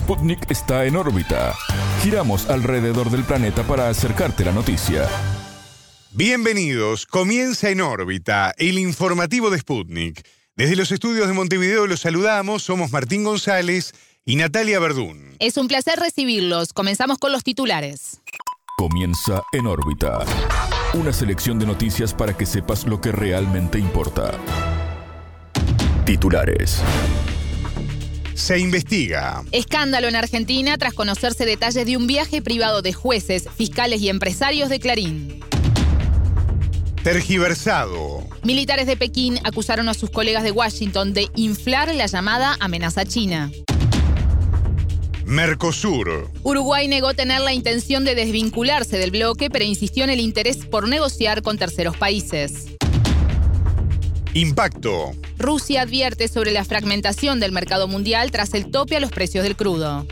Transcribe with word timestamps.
Sputnik 0.00 0.50
está 0.50 0.86
en 0.86 0.96
órbita. 0.96 1.54
Giramos 2.02 2.48
alrededor 2.48 3.10
del 3.10 3.22
planeta 3.22 3.62
para 3.64 3.90
acercarte 3.90 4.46
la 4.46 4.50
noticia. 4.50 5.06
Bienvenidos, 6.12 7.04
comienza 7.04 7.68
en 7.68 7.82
órbita, 7.82 8.54
el 8.56 8.78
informativo 8.78 9.50
de 9.50 9.58
Sputnik. 9.58 10.26
Desde 10.56 10.74
los 10.74 10.90
estudios 10.90 11.28
de 11.28 11.34
Montevideo 11.34 11.86
los 11.86 12.00
saludamos, 12.00 12.62
somos 12.62 12.90
Martín 12.92 13.24
González 13.24 13.92
y 14.24 14.36
Natalia 14.36 14.80
Verdún. 14.80 15.36
Es 15.38 15.58
un 15.58 15.68
placer 15.68 15.98
recibirlos. 15.98 16.72
Comenzamos 16.72 17.18
con 17.18 17.30
los 17.30 17.44
titulares. 17.44 18.22
Comienza 18.78 19.42
en 19.52 19.66
órbita. 19.66 20.20
Una 20.94 21.12
selección 21.12 21.58
de 21.58 21.66
noticias 21.66 22.14
para 22.14 22.34
que 22.34 22.46
sepas 22.46 22.86
lo 22.86 23.02
que 23.02 23.12
realmente 23.12 23.78
importa. 23.78 24.32
Titulares. 26.06 26.82
Se 28.40 28.58
investiga. 28.58 29.44
Escándalo 29.52 30.08
en 30.08 30.16
Argentina 30.16 30.78
tras 30.78 30.94
conocerse 30.94 31.44
detalles 31.44 31.84
de 31.84 31.98
un 31.98 32.06
viaje 32.06 32.40
privado 32.40 32.80
de 32.80 32.94
jueces, 32.94 33.44
fiscales 33.54 34.00
y 34.00 34.08
empresarios 34.08 34.70
de 34.70 34.80
Clarín. 34.80 35.40
Tergiversado. 37.04 38.26
Militares 38.42 38.86
de 38.86 38.96
Pekín 38.96 39.38
acusaron 39.44 39.90
a 39.90 39.94
sus 39.94 40.08
colegas 40.08 40.42
de 40.42 40.52
Washington 40.52 41.12
de 41.12 41.28
inflar 41.36 41.94
la 41.94 42.06
llamada 42.06 42.56
amenaza 42.60 43.04
china. 43.04 43.52
Mercosur. 45.26 46.30
Uruguay 46.42 46.88
negó 46.88 47.12
tener 47.12 47.42
la 47.42 47.52
intención 47.52 48.06
de 48.06 48.14
desvincularse 48.14 48.96
del 48.96 49.10
bloque, 49.10 49.50
pero 49.50 49.66
insistió 49.66 50.02
en 50.04 50.10
el 50.10 50.18
interés 50.18 50.64
por 50.64 50.88
negociar 50.88 51.42
con 51.42 51.58
terceros 51.58 51.96
países. 51.98 52.79
Impacto. 54.34 55.12
Rusia 55.38 55.82
advierte 55.82 56.28
sobre 56.28 56.52
la 56.52 56.64
fragmentación 56.64 57.40
del 57.40 57.50
mercado 57.50 57.88
mundial 57.88 58.30
tras 58.30 58.54
el 58.54 58.70
tope 58.70 58.94
a 58.96 59.00
los 59.00 59.10
precios 59.10 59.42
del 59.42 59.56
crudo. 59.56 60.06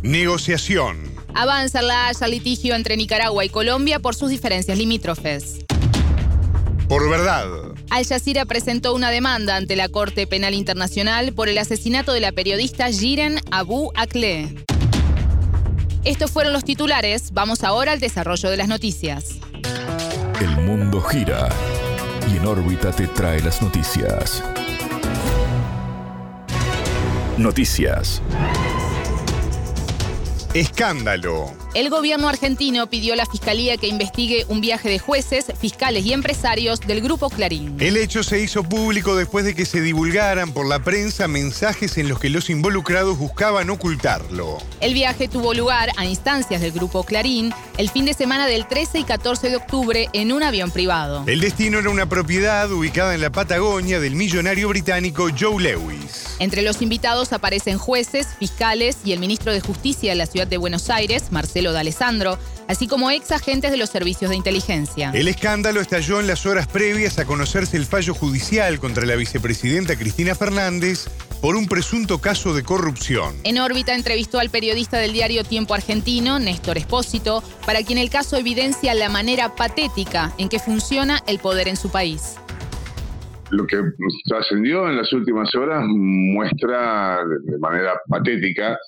Negociación. 0.00 0.96
Avanza 1.34 1.82
la 1.82 2.08
haya 2.08 2.26
litigio 2.26 2.74
entre 2.74 2.96
Nicaragua 2.96 3.44
y 3.44 3.50
Colombia 3.50 3.98
por 3.98 4.14
sus 4.14 4.30
diferencias 4.30 4.78
limítrofes. 4.78 5.58
Por 6.88 7.10
verdad. 7.10 7.48
Al 7.90 8.06
Jazeera 8.06 8.46
presentó 8.46 8.94
una 8.94 9.10
demanda 9.10 9.56
ante 9.56 9.76
la 9.76 9.90
Corte 9.90 10.26
Penal 10.26 10.54
Internacional 10.54 11.34
por 11.34 11.50
el 11.50 11.58
asesinato 11.58 12.14
de 12.14 12.20
la 12.20 12.32
periodista 12.32 12.90
Jiren 12.90 13.40
Abu 13.50 13.92
Akleh. 13.94 14.54
Estos 16.04 16.30
fueron 16.30 16.54
los 16.54 16.64
titulares. 16.64 17.30
Vamos 17.32 17.62
ahora 17.62 17.92
al 17.92 18.00
desarrollo 18.00 18.48
de 18.48 18.56
las 18.56 18.68
noticias. 18.68 19.36
El 20.40 20.56
mundo 20.62 21.02
gira 21.02 21.50
y 22.32 22.36
en 22.36 22.46
órbita 22.46 22.90
te 22.92 23.06
trae 23.06 23.40
las 23.40 23.62
noticias. 23.62 24.42
Noticias. 27.36 28.22
Escándalo. 30.54 31.52
El 31.78 31.90
gobierno 31.90 32.28
argentino 32.28 32.88
pidió 32.90 33.12
a 33.12 33.16
la 33.16 33.24
Fiscalía 33.24 33.76
que 33.76 33.86
investigue 33.86 34.44
un 34.48 34.60
viaje 34.60 34.88
de 34.88 34.98
jueces, 34.98 35.44
fiscales 35.60 36.04
y 36.04 36.12
empresarios 36.12 36.80
del 36.80 37.00
Grupo 37.00 37.30
Clarín. 37.30 37.76
El 37.78 37.96
hecho 37.96 38.24
se 38.24 38.40
hizo 38.40 38.64
público 38.64 39.14
después 39.14 39.44
de 39.44 39.54
que 39.54 39.64
se 39.64 39.80
divulgaran 39.80 40.50
por 40.50 40.66
la 40.66 40.80
prensa 40.80 41.28
mensajes 41.28 41.96
en 41.96 42.08
los 42.08 42.18
que 42.18 42.30
los 42.30 42.50
involucrados 42.50 43.16
buscaban 43.16 43.70
ocultarlo. 43.70 44.58
El 44.80 44.92
viaje 44.92 45.28
tuvo 45.28 45.54
lugar 45.54 45.90
a 45.96 46.04
instancias 46.04 46.60
del 46.60 46.72
Grupo 46.72 47.04
Clarín 47.04 47.54
el 47.76 47.90
fin 47.90 48.06
de 48.06 48.12
semana 48.14 48.48
del 48.48 48.66
13 48.66 48.98
y 48.98 49.04
14 49.04 49.48
de 49.48 49.54
octubre 49.54 50.08
en 50.12 50.32
un 50.32 50.42
avión 50.42 50.72
privado. 50.72 51.22
El 51.28 51.38
destino 51.38 51.78
era 51.78 51.90
una 51.90 52.08
propiedad 52.08 52.72
ubicada 52.72 53.14
en 53.14 53.20
la 53.20 53.30
Patagonia 53.30 54.00
del 54.00 54.16
millonario 54.16 54.68
británico 54.68 55.28
Joe 55.38 55.62
Lewis. 55.62 56.24
Entre 56.40 56.62
los 56.62 56.82
invitados 56.82 57.32
aparecen 57.32 57.78
jueces, 57.78 58.26
fiscales 58.40 58.96
y 59.04 59.12
el 59.12 59.20
ministro 59.20 59.52
de 59.52 59.60
Justicia 59.60 60.10
de 60.10 60.16
la 60.16 60.26
ciudad 60.26 60.48
de 60.48 60.56
Buenos 60.56 60.90
Aires, 60.90 61.30
Marcelo 61.30 61.67
de 61.72 61.80
Alessandro, 61.80 62.38
así 62.68 62.86
como 62.86 63.10
ex 63.10 63.32
agentes 63.32 63.70
de 63.70 63.76
los 63.76 63.90
servicios 63.90 64.30
de 64.30 64.36
inteligencia. 64.36 65.10
El 65.14 65.28
escándalo 65.28 65.80
estalló 65.80 66.20
en 66.20 66.26
las 66.26 66.46
horas 66.46 66.66
previas 66.66 67.18
a 67.18 67.24
conocerse 67.24 67.76
el 67.76 67.86
fallo 67.86 68.14
judicial 68.14 68.78
contra 68.78 69.06
la 69.06 69.16
vicepresidenta 69.16 69.96
Cristina 69.96 70.34
Fernández 70.34 71.08
por 71.40 71.54
un 71.56 71.66
presunto 71.66 72.18
caso 72.18 72.54
de 72.54 72.62
corrupción. 72.62 73.34
En 73.44 73.58
órbita 73.58 73.94
entrevistó 73.94 74.40
al 74.40 74.50
periodista 74.50 74.98
del 74.98 75.12
diario 75.12 75.44
Tiempo 75.44 75.74
Argentino, 75.74 76.38
Néstor 76.38 76.78
Espósito, 76.78 77.42
para 77.64 77.82
quien 77.82 77.98
el 77.98 78.10
caso 78.10 78.36
evidencia 78.36 78.94
la 78.94 79.08
manera 79.08 79.54
patética 79.54 80.32
en 80.38 80.48
que 80.48 80.58
funciona 80.58 81.22
el 81.26 81.38
poder 81.38 81.68
en 81.68 81.76
su 81.76 81.90
país 81.90 82.36
lo 83.50 83.66
que 83.66 83.78
trascendió 84.26 84.88
en 84.88 84.96
las 84.96 85.12
últimas 85.12 85.54
horas 85.54 85.82
muestra 85.86 87.24
de 87.26 87.58
manera 87.58 88.00
patética 88.08 88.78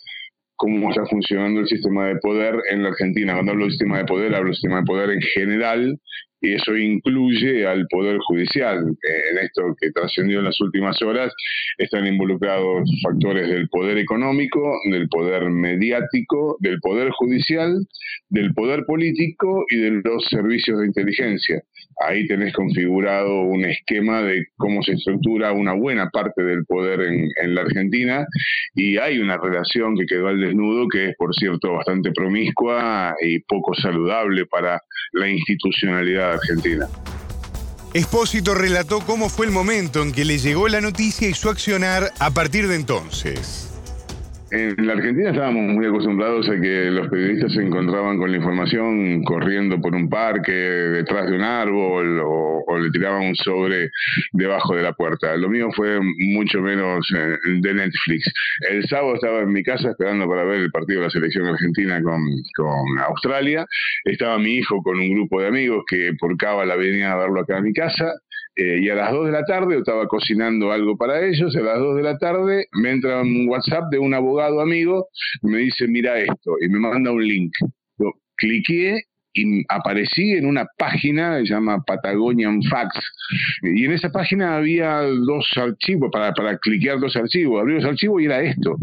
cómo 0.60 0.91
está 0.91 1.06
funcionando 1.06 1.60
el 1.60 1.66
sistema 1.66 2.09
de 2.09 2.16
poder 2.16 2.54
en 2.71 2.82
la 2.82 2.91
Argentina. 2.91 3.32
Cuando 3.32 3.53
hablo 3.53 3.65
del 3.65 3.72
sistema 3.72 3.97
de 3.97 4.04
poder, 4.04 4.34
hablo 4.34 4.48
del 4.48 4.54
sistema 4.54 4.81
de 4.81 4.84
poder 4.84 5.10
en 5.10 5.22
general 5.22 5.98
y 6.43 6.53
eso 6.53 6.76
incluye 6.76 7.66
al 7.66 7.87
Poder 7.88 8.19
Judicial. 8.19 8.78
En 8.78 9.38
esto 9.38 9.75
que 9.81 9.91
trascendió 9.91 10.38
en 10.38 10.44
las 10.44 10.60
últimas 10.60 11.00
horas 11.00 11.32
están 11.78 12.06
involucrados 12.06 12.91
factores 13.03 13.48
del 13.48 13.71
poder 13.71 13.97
económico, 13.97 14.78
del 14.91 15.09
poder 15.09 15.48
mediático, 15.48 16.59
del 16.60 16.78
poder 16.81 17.10
judicial, 17.10 17.87
del 18.28 18.53
poder 18.53 18.84
político 18.84 19.65
y 19.71 19.77
de 19.78 20.03
los 20.04 20.27
servicios 20.27 20.81
de 20.81 20.87
inteligencia. 20.87 21.62
Ahí 22.06 22.27
tenés 22.27 22.55
configurado 22.55 23.43
un 23.43 23.65
esquema 23.65 24.23
de 24.23 24.47
cómo 24.56 24.83
se 24.83 24.93
estructura 24.93 25.53
una 25.53 25.75
buena 25.75 26.09
parte 26.11 26.43
del 26.43 26.65
poder 26.65 27.01
en, 27.03 27.55
la 27.55 27.62
Argentina 27.62 28.27
y 28.75 28.97
hay 28.97 29.19
una 29.19 29.37
relación 29.37 29.97
que 29.97 30.06
quedó 30.06 30.28
al 30.28 30.41
desnudo 30.41 30.89
que 30.89 31.11
es, 31.11 31.17
por 31.17 31.34
cierto, 31.34 31.73
bastante 31.73 32.12
promiscua 32.12 33.15
y 33.21 33.41
poco 33.41 33.75
saludable 33.75 34.47
para 34.47 34.81
la 35.12 35.28
institucionalidad 35.28 36.33
argentina. 36.34 36.87
Espósito 37.93 38.55
relató 38.55 39.01
cómo 39.01 39.28
fue 39.28 39.47
el 39.47 39.53
momento 39.53 40.03
en 40.03 40.12
que 40.12 40.25
le 40.25 40.39
llegó 40.39 40.69
la 40.69 40.81
noticia 40.81 41.28
y 41.28 41.34
su 41.34 41.49
accionar 41.49 42.12
a 42.21 42.31
partir 42.31 42.69
de 42.69 42.77
entonces. 42.77 43.69
En 44.53 44.84
la 44.84 44.94
Argentina 44.94 45.31
estábamos 45.31 45.62
muy 45.62 45.87
acostumbrados 45.87 46.49
a 46.49 46.61
que 46.61 46.91
los 46.91 47.06
periodistas 47.09 47.53
se 47.53 47.62
encontraban 47.62 48.19
con 48.19 48.33
la 48.33 48.37
información 48.37 49.22
corriendo 49.22 49.81
por 49.81 49.94
un 49.94 50.09
parque, 50.09 50.53
detrás 50.53 51.31
de 51.31 51.37
un 51.37 51.43
árbol 51.43 52.21
o, 52.25 52.78
le 52.78 52.91
tiraban 52.91 53.27
un 53.27 53.34
sobre 53.37 53.91
debajo 54.33 54.75
de 54.75 54.83
la 54.83 54.93
puerta. 54.93 55.37
Lo 55.37 55.49
mío 55.49 55.69
fue 55.77 56.00
mucho 56.00 56.60
menos 56.60 57.06
eh, 57.15 57.37
de 57.60 57.75
Netflix. 57.75 58.33
El 58.69 58.84
sábado 58.89 59.15
estaba 59.15 59.41
en 59.41 59.53
mi 59.53 59.62
casa 59.62 59.91
esperando 59.91 60.27
para 60.28 60.44
ver 60.44 60.60
el 60.60 60.71
partido 60.71 61.00
de 61.00 61.06
la 61.06 61.10
selección 61.10 61.47
argentina 61.47 62.03
con, 62.03 62.22
con 62.56 62.99
Australia. 63.06 63.66
Estaba 64.05 64.39
mi 64.39 64.55
hijo 64.55 64.83
con 64.83 64.99
un 64.99 65.10
grupo 65.10 65.41
de 65.41 65.49
amigos 65.49 65.84
que 65.87 66.12
por 66.19 66.37
cábala 66.37 66.75
venía 66.75 67.12
a 67.12 67.19
verlo 67.19 67.41
acá 67.41 67.59
a 67.59 67.60
mi 67.60 67.72
casa. 67.72 68.15
Eh, 68.56 68.81
y 68.83 68.91
a 68.91 68.94
las 68.94 69.12
2 69.12 69.27
de 69.27 69.33
la 69.33 69.44
tarde, 69.44 69.75
yo 69.75 69.78
estaba 69.81 70.06
cocinando 70.06 70.72
algo 70.72 70.97
para 70.97 71.25
ellos, 71.27 71.55
a 71.56 71.61
las 71.61 71.78
2 71.78 71.97
de 71.97 72.03
la 72.03 72.19
tarde 72.19 72.66
me 72.72 72.91
entra 72.91 73.22
un 73.22 73.49
WhatsApp 73.49 73.84
de 73.91 73.99
un 73.99 74.12
abogado 74.12 74.61
amigo 74.61 75.09
me 75.43 75.59
dice, 75.59 75.87
mira 75.87 76.19
esto, 76.19 76.56
y 76.60 76.69
me 76.69 76.78
manda 76.78 77.12
un 77.12 77.27
link. 77.27 77.53
Yo 77.99 78.12
cliqué 78.37 79.03
y 79.32 79.64
aparecí 79.68 80.32
en 80.32 80.46
una 80.46 80.66
página 80.76 81.38
que 81.38 81.46
se 81.46 81.54
llama 81.54 81.82
Patagonian 81.86 82.62
Fax. 82.62 82.98
Y 83.62 83.84
en 83.84 83.92
esa 83.92 84.10
página 84.10 84.56
había 84.56 85.00
dos 85.02 85.48
archivos, 85.56 86.10
para, 86.12 86.32
para 86.32 86.58
cliquear 86.58 86.98
dos 86.98 87.14
archivos. 87.16 87.60
Abrí 87.60 87.74
los 87.74 87.84
archivos 87.84 88.22
y 88.22 88.26
era 88.26 88.42
esto. 88.42 88.76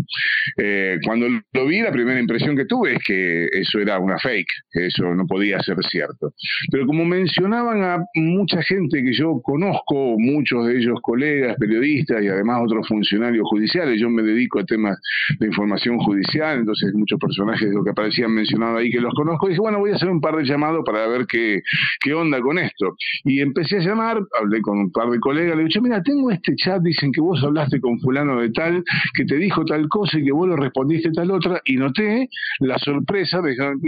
Eh, 0.57 0.97
cuando 1.03 1.27
lo 1.29 1.65
vi, 1.65 1.81
la 1.81 1.91
primera 1.91 2.19
impresión 2.19 2.55
que 2.55 2.65
tuve 2.65 2.95
es 2.95 3.03
que 3.03 3.45
eso 3.51 3.79
era 3.79 3.99
una 3.99 4.17
fake, 4.19 4.51
que 4.71 4.87
eso 4.87 5.13
no 5.13 5.25
podía 5.27 5.59
ser 5.59 5.77
cierto. 5.89 6.33
Pero 6.71 6.85
como 6.85 7.05
mencionaban 7.05 7.83
a 7.83 8.05
mucha 8.15 8.61
gente 8.63 9.03
que 9.03 9.13
yo 9.13 9.41
conozco, 9.41 10.15
muchos 10.17 10.67
de 10.67 10.77
ellos 10.77 10.99
colegas, 11.01 11.57
periodistas 11.57 12.23
y 12.23 12.27
además 12.27 12.61
otros 12.63 12.87
funcionarios 12.87 13.45
judiciales, 13.49 13.99
yo 13.99 14.09
me 14.09 14.23
dedico 14.23 14.59
a 14.59 14.65
temas 14.65 14.97
de 15.39 15.47
información 15.47 15.97
judicial, 15.99 16.59
entonces 16.59 16.93
muchos 16.93 17.19
personajes 17.19 17.69
de 17.69 17.75
lo 17.75 17.83
que 17.83 17.91
aparecían 17.91 18.31
mencionados 18.31 18.79
ahí 18.79 18.89
que 18.89 19.01
los 19.01 19.13
conozco, 19.13 19.47
dije, 19.47 19.59
bueno, 19.59 19.79
voy 19.79 19.91
a 19.91 19.95
hacer 19.95 20.09
un 20.09 20.21
par 20.21 20.36
llamado 20.43 20.83
para 20.83 21.07
ver 21.07 21.25
qué, 21.27 21.61
qué 22.01 22.13
onda 22.13 22.41
con 22.41 22.57
esto. 22.57 22.95
Y 23.23 23.41
empecé 23.41 23.77
a 23.77 23.79
llamar, 23.79 24.19
hablé 24.39 24.61
con 24.61 24.77
un 24.79 24.91
par 24.91 25.09
de 25.09 25.19
colegas, 25.19 25.57
le 25.57 25.65
dije, 25.65 25.81
mira, 25.81 26.01
tengo 26.03 26.31
este 26.31 26.55
chat, 26.55 26.81
dicen 26.81 27.11
que 27.11 27.21
vos 27.21 27.43
hablaste 27.43 27.79
con 27.79 27.99
fulano 27.99 28.39
de 28.39 28.49
tal, 28.51 28.83
que 29.13 29.25
te 29.25 29.35
dijo 29.35 29.65
tal 29.65 29.87
cosa 29.89 30.19
y 30.19 30.25
que 30.25 30.31
vos 30.31 30.47
le 30.47 30.55
respondiste 30.55 31.11
tal 31.11 31.31
otra, 31.31 31.61
y 31.65 31.75
noté 31.75 32.29
la 32.59 32.77
sorpresa, 32.77 33.41
dijeron, 33.41 33.79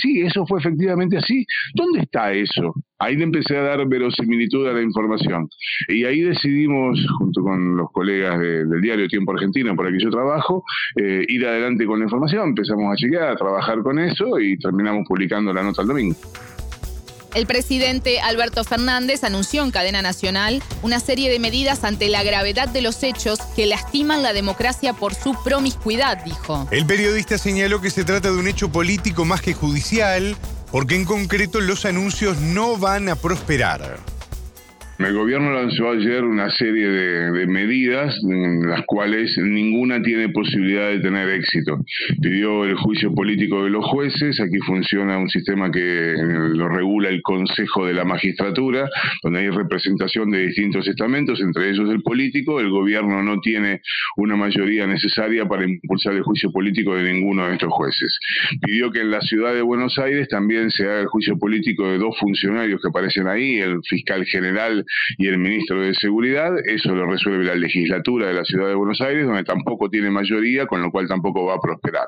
sí, 0.00 0.20
eso 0.22 0.46
fue 0.46 0.60
efectivamente 0.60 1.16
así, 1.16 1.44
¿dónde 1.74 2.00
está 2.00 2.32
eso? 2.32 2.74
Ahí 3.00 3.14
le 3.14 3.24
empecé 3.24 3.56
a 3.56 3.62
dar 3.62 3.86
verosimilitud 3.86 4.66
a 4.66 4.72
la 4.72 4.82
información. 4.82 5.48
Y 5.86 6.04
ahí 6.04 6.20
decidimos, 6.20 6.98
junto 7.18 7.42
con 7.42 7.76
los 7.76 7.92
colegas 7.92 8.40
del 8.40 8.80
diario 8.80 9.06
Tiempo 9.06 9.32
Argentino, 9.32 9.76
por 9.76 9.86
el 9.86 9.96
que 9.96 10.04
yo 10.04 10.10
trabajo, 10.10 10.64
eh, 10.96 11.24
ir 11.28 11.46
adelante 11.46 11.86
con 11.86 12.00
la 12.00 12.06
información. 12.06 12.48
Empezamos 12.48 12.92
a 12.92 12.96
chequear, 12.96 13.28
a 13.28 13.36
trabajar 13.36 13.82
con 13.82 14.00
eso 14.00 14.40
y 14.40 14.58
terminamos 14.58 15.04
publicando 15.06 15.52
la 15.52 15.62
nota 15.62 15.82
el 15.82 15.88
domingo. 15.88 16.16
El 17.34 17.46
presidente 17.46 18.20
Alberto 18.20 18.64
Fernández 18.64 19.22
anunció 19.22 19.62
en 19.62 19.70
cadena 19.70 20.02
nacional 20.02 20.60
una 20.82 20.98
serie 20.98 21.30
de 21.30 21.38
medidas 21.38 21.84
ante 21.84 22.08
la 22.08 22.24
gravedad 22.24 22.68
de 22.68 22.82
los 22.82 23.02
hechos 23.04 23.38
que 23.54 23.66
lastiman 23.66 24.24
la 24.24 24.32
democracia 24.32 24.92
por 24.94 25.14
su 25.14 25.36
promiscuidad, 25.44 26.24
dijo. 26.24 26.66
El 26.72 26.86
periodista 26.86 27.38
señaló 27.38 27.80
que 27.80 27.90
se 27.90 28.04
trata 28.04 28.32
de 28.32 28.38
un 28.38 28.48
hecho 28.48 28.72
político 28.72 29.24
más 29.24 29.42
que 29.42 29.52
judicial, 29.52 30.36
porque 30.70 30.96
en 30.96 31.04
concreto 31.04 31.60
los 31.60 31.84
anuncios 31.84 32.38
no 32.38 32.76
van 32.76 33.08
a 33.08 33.16
prosperar. 33.16 34.17
El 34.98 35.14
gobierno 35.14 35.52
lanzó 35.52 35.90
ayer 35.90 36.24
una 36.24 36.50
serie 36.50 36.88
de, 36.88 37.46
medidas 37.46 38.18
en 38.24 38.68
las 38.68 38.84
cuales 38.84 39.38
ninguna 39.38 40.02
tiene 40.02 40.28
posibilidad 40.30 40.88
de 40.88 40.98
tener 40.98 41.28
éxito. 41.28 41.78
Pidió 42.20 42.64
el 42.64 42.74
juicio 42.74 43.14
político 43.14 43.62
de 43.62 43.70
los 43.70 43.84
jueces, 43.86 44.40
aquí 44.40 44.58
funciona 44.66 45.16
un 45.18 45.28
sistema 45.28 45.70
que 45.70 46.14
lo 46.18 46.68
regula 46.68 47.10
el 47.10 47.22
Consejo 47.22 47.86
de 47.86 47.94
la 47.94 48.04
Magistratura, 48.04 48.88
donde 49.22 49.38
hay 49.38 49.50
representación 49.50 50.32
de 50.32 50.48
distintos 50.48 50.88
estamentos, 50.88 51.40
entre 51.40 51.70
ellos 51.70 51.88
el 51.90 52.02
político. 52.02 52.58
El 52.58 52.70
gobierno 52.70 53.22
no 53.22 53.40
tiene 53.40 53.80
una 54.16 54.34
mayoría 54.34 54.84
necesaria 54.88 55.46
para 55.46 55.64
impulsar 55.64 56.14
el 56.14 56.22
juicio 56.22 56.50
político 56.50 56.96
de 56.96 57.12
ninguno 57.12 57.46
de 57.46 57.52
estos 57.52 57.72
jueces. 57.72 58.18
Pidió 58.60 58.90
que 58.90 59.02
en 59.02 59.12
la 59.12 59.20
ciudad 59.20 59.54
de 59.54 59.62
Buenos 59.62 59.96
Aires 60.00 60.28
también 60.28 60.72
se 60.72 60.84
haga 60.84 61.00
el 61.02 61.06
juicio 61.06 61.38
político 61.38 61.88
de 61.88 61.98
dos 61.98 62.18
funcionarios 62.18 62.80
que 62.82 62.88
aparecen 62.88 63.28
ahí, 63.28 63.58
el 63.58 63.78
fiscal 63.88 64.24
general 64.24 64.84
y 65.16 65.26
el 65.26 65.38
ministro 65.38 65.80
de 65.80 65.94
Seguridad. 65.94 66.52
Eso 66.64 66.94
lo 66.94 67.06
resuelve 67.06 67.44
la 67.44 67.54
legislatura 67.54 68.28
de 68.28 68.34
la 68.34 68.44
ciudad 68.44 68.68
de 68.68 68.74
Buenos 68.74 69.00
Aires, 69.00 69.26
donde 69.26 69.44
tampoco 69.44 69.88
tiene 69.88 70.10
mayoría, 70.10 70.66
con 70.66 70.82
lo 70.82 70.90
cual 70.90 71.08
tampoco 71.08 71.46
va 71.46 71.54
a 71.54 71.60
prosperar. 71.60 72.06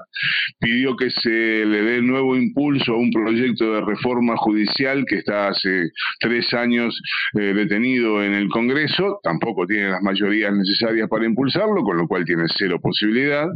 Pidió 0.58 0.96
que 0.96 1.10
se 1.10 1.30
le 1.64 1.82
dé 1.82 2.02
nuevo 2.02 2.36
impulso 2.36 2.92
a 2.92 2.98
un 2.98 3.10
proyecto 3.10 3.74
de 3.74 3.80
reforma 3.82 4.36
judicial 4.36 5.04
que 5.06 5.16
está 5.16 5.48
hace 5.48 5.90
tres 6.18 6.52
años 6.54 7.00
eh, 7.38 7.54
detenido 7.54 8.22
en 8.22 8.34
el 8.34 8.48
Congreso, 8.48 9.20
tampoco 9.22 9.66
tiene 9.66 9.90
las 9.90 10.02
mayorías 10.02 10.52
necesarias 10.52 11.08
para 11.08 11.26
impulsarlo, 11.26 11.82
con 11.82 11.96
lo 11.96 12.06
cual 12.06 12.24
tiene 12.24 12.44
cero 12.56 12.80
posibilidad. 12.80 13.48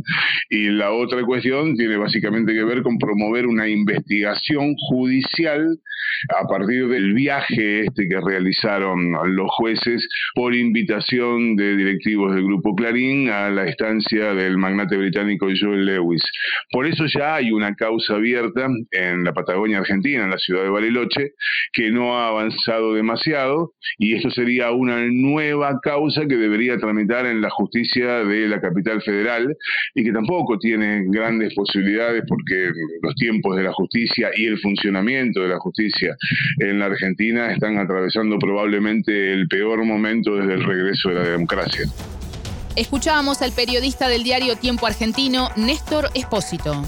Y 0.51 0.71
la 0.71 0.93
otra 0.93 1.23
cuestión 1.25 1.77
tiene 1.77 1.97
básicamente 1.97 2.53
que 2.53 2.65
ver 2.65 2.83
con 2.83 2.99
promover 2.99 3.47
una 3.47 3.69
investigación 3.69 4.75
judicial 4.89 5.79
a 6.29 6.47
partir 6.47 6.89
del 6.89 7.13
viaje 7.15 7.87
este 7.87 8.09
que 8.09 8.21
realizaron 8.21 9.14
los 9.25 9.51
jueces 9.51 10.09
por 10.35 10.55
invitación 10.55 11.57
de 11.57 11.77
directivos 11.77 12.35
del 12.35 12.45
Grupo 12.45 12.75
Clarín 12.75 13.29
a 13.31 13.51
la 13.51 13.65
estancia 13.67 14.35
del 14.35 14.57
magnate 14.59 14.97
británico 14.97 15.47
Joel 15.59 15.87
Lewis. 15.87 16.23
Por 16.71 16.87
eso 16.87 17.05
ya 17.07 17.37
hay 17.37 17.53
una 17.53 17.75
causa 17.75 18.15
abierta 18.15 18.67
en 18.91 19.25
la 19.25 19.33
Patagonia 19.33 19.79
Argentina, 19.79 20.25
en 20.25 20.31
la 20.31 20.39
ciudad 20.39 20.63
de 20.63 20.71
Bariloche, 20.71 21.33
que 21.73 21.91
no 21.91 22.19
ha 22.19 22.29
avanzado 22.29 22.95
demasiado 22.95 23.73
y 23.99 24.15
esto 24.15 24.31
sería 24.31 24.71
una 24.73 25.05
nueva 25.07 25.79
causa 25.83 26.27
que 26.27 26.37
debería 26.37 26.79
tramitar 26.79 27.27
en 27.27 27.41
la 27.41 27.51
justicia 27.51 28.25
de 28.25 28.49
la 28.49 28.61
capital 28.61 29.03
federal 29.03 29.57
y 29.95 30.05
que 30.05 30.13
tampoco 30.13 30.59
tiene 30.59 31.05
grandes 31.07 31.55
posibilidades 31.55 32.25
porque 32.29 32.71
los 33.03 33.15
tiempos 33.15 33.57
de 33.57 33.63
la 33.63 33.73
justicia 33.73 34.31
y 34.35 34.47
el 34.47 34.59
funcionamiento 34.59 35.43
de 35.43 35.49
la 35.49 35.59
justicia 35.59 36.17
en 36.61 36.79
la 36.79 36.87
Argentina 36.87 37.53
están 37.53 37.79
atravesando 37.79 38.39
probablemente 38.39 39.04
el 39.13 39.49
peor 39.49 39.85
momento 39.85 40.37
desde 40.37 40.55
el 40.55 40.65
regreso 40.65 41.09
de 41.09 41.15
la 41.17 41.23
democracia. 41.23 41.87
Escuchábamos 42.77 43.41
al 43.43 43.53
periodista 43.53 44.09
del 44.09 44.25
diario 44.25 44.57
Tiempo 44.57 44.87
Argentino, 44.87 45.51
Néstor 45.57 46.11
Espósito. 46.15 46.85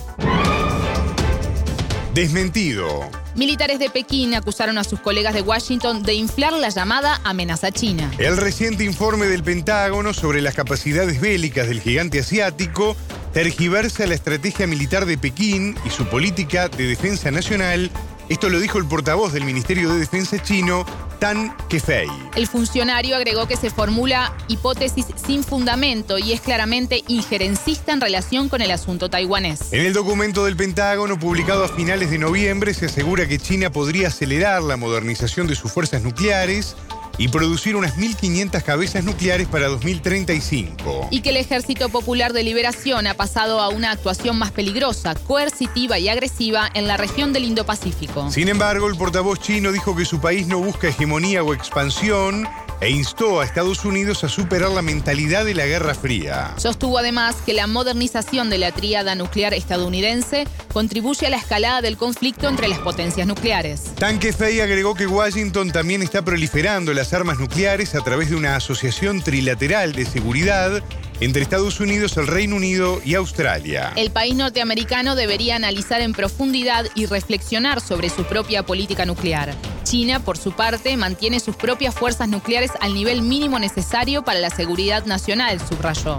Desmentido. 2.13 3.09
Militares 3.37 3.79
de 3.79 3.91
Pekín 3.91 4.35
acusaron 4.35 4.79
a 4.79 4.85
sus 4.85 5.01
colegas 5.01 5.35
de 5.35 5.43
Washington 5.43 6.03
de 6.03 6.15
inflar 6.15 6.55
la 6.55 6.71
llamada 6.71 7.21
amenaza 7.25 7.71
china. 7.71 8.11
El 8.19 8.39
reciente 8.39 8.85
informe 8.85 9.27
del 9.27 9.45
Pentágono 9.45 10.15
sobre 10.15 10.41
las 10.41 10.55
capacidades 10.55 11.21
bélicas 11.21 11.69
del 11.69 11.81
gigante 11.81 12.21
asiático 12.21 12.97
tergiversa 13.35 14.07
la 14.07 14.15
estrategia 14.15 14.67
militar 14.67 15.05
de 15.05 15.19
Pekín 15.19 15.77
y 15.85 15.91
su 15.91 16.07
política 16.07 16.69
de 16.69 16.87
defensa 16.87 17.31
nacional 17.31 17.91
esto 18.29 18.49
lo 18.49 18.59
dijo 18.59 18.79
el 18.79 18.87
portavoz 18.87 19.33
del 19.33 19.45
Ministerio 19.45 19.93
de 19.93 20.01
Defensa 20.01 20.43
chino, 20.43 20.85
Tan 21.19 21.57
Kefei. 21.69 22.09
El 22.37 22.47
funcionario 22.47 23.17
agregó 23.17 23.47
que 23.47 23.57
se 23.57 23.71
formula 23.71 24.35
hipótesis 24.49 25.07
sin 25.25 25.43
fundamento 25.43 26.19
y 26.19 26.33
es 26.33 26.41
claramente 26.41 27.03
injerencista 27.09 27.93
en 27.93 28.01
relación 28.01 28.49
con 28.49 28.63
el 28.63 28.71
asunto 28.71 29.09
taiwanés. 29.09 29.73
En 29.73 29.85
el 29.85 29.93
documento 29.93 30.45
del 30.45 30.57
Pentágono 30.57 31.19
publicado 31.19 31.65
a 31.65 31.69
finales 31.69 32.11
de 32.11 32.19
noviembre 32.19 32.75
se 32.75 32.87
asegura 32.87 33.27
que 33.27 33.39
China 33.39 33.71
podría 33.71 34.09
acelerar 34.09 34.63
la 34.63 34.77
modernización 34.77 35.47
de 35.47 35.55
sus 35.55 35.73
fuerzas 35.73 36.03
nucleares 36.03 36.77
y 37.19 37.29
producir 37.29 37.77
unas 37.77 37.97
1.500 37.97 38.63
cabezas 38.63 39.05
nucleares 39.05 39.49
para 39.49 39.69
2035. 39.69 41.09
Y 41.11 41.21
que 41.21 41.31
el 41.31 41.37
Ejército 41.37 41.89
Popular 41.89 42.33
de 42.33 42.43
Liberación 42.43 43.07
ha 43.07 43.15
pasado 43.15 43.61
a 43.61 43.69
una 43.69 43.91
actuación 43.91 44.39
más 44.39 44.53
peligrosa, 44.53 45.15
coercitiva 45.15 45.99
y 45.99 46.09
agresiva 46.09 46.71
en 46.75 46.87
la 46.87 46.97
región 46.97 47.33
del 47.33 47.45
Indo-Pacífico. 47.45 48.31
Sin 48.31 48.49
embargo, 48.49 48.89
el 48.89 48.97
portavoz 48.97 49.41
chino 49.41 49.73
dijo 49.73 49.97
que 49.97 50.05
su 50.05 50.21
país 50.21 50.47
no 50.47 50.59
busca 50.59 50.89
hegemonía 50.89 51.43
o 51.43 51.55
expansión 51.55 52.49
e 52.81 52.91
instó 52.91 53.41
a 53.41 53.45
Estados 53.45 53.85
Unidos 53.85 54.25
a 54.25 54.29
superar 54.29 54.71
la 54.71 54.83
mentalidad 54.83 55.45
de 55.45 55.55
la 55.55 55.67
Guerra 55.67 55.95
Fría. 55.95 56.55
Sostuvo 56.57 56.99
además 56.99 57.37
que 57.45 57.55
la 57.55 57.67
modernización 57.67 58.51
de 58.51 58.59
la 58.59 58.73
tríada 58.73 59.15
nuclear 59.15 59.55
estadounidense 59.55 60.47
contribuye 60.73 61.27
a 61.27 61.31
la 61.31 61.39
escalada 61.39 61.81
del 61.81 61.97
conflicto 61.97 62.49
entre 62.49 62.69
las 62.69 62.79
potencias 62.81 63.27
nucleares. 63.27 63.95
Tanque 63.95 64.33
Fei 64.33 64.61
agregó 64.61 64.95
que 64.95 65.07
Washington 65.07 65.71
también 65.73 66.03
está 66.03 66.23
proliferando 66.23 66.93
las 66.93 67.13
armas 67.13 67.39
nucleares 67.39 67.95
a 67.95 68.03
través 68.03 68.31
de 68.31 68.37
una 68.37 68.57
asociación 68.57 69.23
trilateral 69.23 69.93
de 69.93 70.05
seguridad 70.05 70.83
entre 71.21 71.43
Estados 71.43 71.81
Unidos, 71.81 72.17
el 72.19 72.27
Reino 72.27 72.57
Unido 72.57 73.01
y 73.05 73.15
Australia. 73.15 73.93
El 73.97 74.11
país 74.11 74.35
norteamericano 74.35 75.17
debería 75.17 75.57
analizar 75.57 76.03
en 76.03 76.13
profundidad 76.13 76.87
y 76.95 77.07
reflexionar 77.07 77.81
sobre 77.81 78.11
su 78.11 78.25
propia 78.25 78.65
política 78.65 79.07
nuclear. 79.07 79.55
China, 79.87 80.19
por 80.19 80.37
su 80.37 80.51
parte, 80.51 80.97
mantiene 80.97 81.39
sus 81.39 81.55
propias 81.55 81.95
fuerzas 81.95 82.29
nucleares 82.29 82.73
al 82.81 82.93
nivel 82.93 83.23
mínimo 83.23 83.61
necesario 83.61 84.25
para 84.25 84.41
la 84.41 84.51
seguridad 84.51 85.07
nacional, 85.07 85.61
subrayó. 85.61 86.19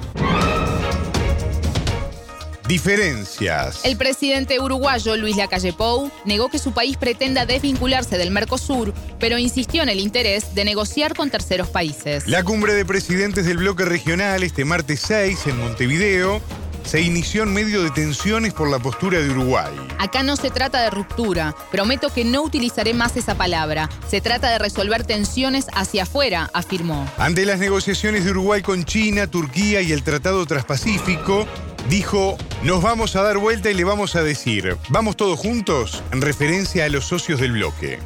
Diferencias. 2.65 3.83
El 3.83 3.97
presidente 3.97 4.59
uruguayo 4.59 5.15
Luis 5.15 5.37
Lacalle 5.37 5.73
Pou 5.73 6.11
negó 6.25 6.49
que 6.49 6.59
su 6.59 6.71
país 6.71 6.97
pretenda 6.97 7.45
desvincularse 7.45 8.17
del 8.17 8.31
Mercosur, 8.31 8.93
pero 9.19 9.37
insistió 9.37 9.83
en 9.83 9.89
el 9.89 9.99
interés 9.99 10.53
de 10.53 10.65
negociar 10.65 11.13
con 11.13 11.29
terceros 11.29 11.69
países. 11.69 12.27
La 12.27 12.43
cumbre 12.43 12.73
de 12.73 12.85
presidentes 12.85 13.45
del 13.45 13.57
bloque 13.57 13.85
regional 13.85 14.43
este 14.43 14.65
martes 14.65 15.01
6 15.01 15.47
en 15.47 15.59
Montevideo 15.59 16.41
se 16.88 17.01
inició 17.01 17.44
en 17.44 17.54
medio 17.54 17.84
de 17.84 17.92
tensiones 17.92 18.53
por 18.53 18.70
la 18.70 18.79
postura 18.79 19.20
de 19.20 19.29
Uruguay. 19.29 19.74
Acá 20.00 20.24
no 20.24 20.38
se 20.38 20.50
trata 20.50 20.82
de 20.82 20.89
ruptura, 20.89 21.53
prometo 21.70 22.10
que 22.13 22.24
no 22.24 22.41
utilizaré 22.44 22.94
más 22.94 23.17
esa 23.17 23.36
palabra. 23.36 23.89
Se 24.08 24.22
trata 24.22 24.50
de 24.50 24.58
resolver 24.58 25.03
tensiones 25.03 25.67
hacia 25.74 26.03
afuera, 26.03 26.50
afirmó. 26.53 27.06
Ante 27.17 27.46
las 27.46 27.60
negociaciones 27.60 28.24
de 28.24 28.32
Uruguay 28.32 28.62
con 28.62 28.86
China, 28.86 29.27
Turquía 29.27 29.82
y 29.82 29.91
el 29.91 30.01
Tratado 30.01 30.46
Transpacífico, 30.46 31.46
dijo, 31.89 32.38
nos 32.63 32.82
vamos 32.82 33.17
a 33.17 33.22
dar 33.22 33.38
vuelta 33.38 33.70
y 33.70 33.74
le 33.74 33.84
vamos 33.84 34.15
a 34.15 34.24
decir, 34.24 34.77
vamos 34.88 35.17
todos 35.17 35.38
juntos, 35.38 36.01
en 36.13 36.22
referencia 36.22 36.86
a 36.86 36.89
los 36.89 37.03
socios 37.03 37.41
del 37.41 37.51
bloque. 37.51 38.00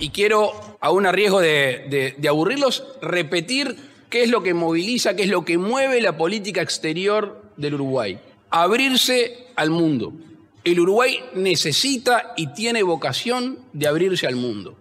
Y 0.00 0.10
quiero, 0.10 0.78
a 0.80 0.90
un 0.90 1.04
riesgo 1.12 1.40
de, 1.40 2.16
de 2.18 2.28
aburrirlos, 2.28 2.82
repetir 3.00 3.76
qué 4.10 4.24
es 4.24 4.30
lo 4.30 4.42
que 4.42 4.52
moviliza, 4.52 5.14
qué 5.14 5.22
es 5.22 5.28
lo 5.28 5.44
que 5.44 5.58
mueve 5.58 6.00
la 6.00 6.16
política 6.16 6.60
exterior 6.60 7.43
del 7.56 7.74
Uruguay. 7.74 8.18
Abrirse 8.50 9.48
al 9.56 9.70
mundo. 9.70 10.12
El 10.62 10.80
Uruguay 10.80 11.20
necesita 11.34 12.32
y 12.36 12.48
tiene 12.48 12.82
vocación 12.82 13.58
de 13.72 13.86
abrirse 13.86 14.26
al 14.26 14.36
mundo. 14.36 14.76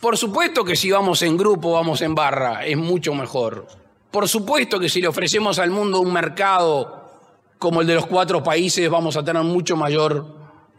Por 0.00 0.16
supuesto 0.16 0.64
que 0.64 0.76
si 0.76 0.90
vamos 0.90 1.22
en 1.22 1.36
grupo, 1.36 1.72
vamos 1.72 2.02
en 2.02 2.14
barra, 2.14 2.66
es 2.66 2.76
mucho 2.76 3.14
mejor. 3.14 3.66
Por 4.10 4.28
supuesto 4.28 4.78
que 4.78 4.88
si 4.88 5.00
le 5.00 5.08
ofrecemos 5.08 5.58
al 5.58 5.70
mundo 5.70 6.00
un 6.00 6.12
mercado 6.12 7.10
como 7.58 7.80
el 7.80 7.86
de 7.86 7.94
los 7.94 8.06
cuatro 8.06 8.42
países, 8.42 8.88
vamos 8.90 9.16
a 9.16 9.24
tener 9.24 9.42
mucho 9.42 9.76
mayor 9.76 10.26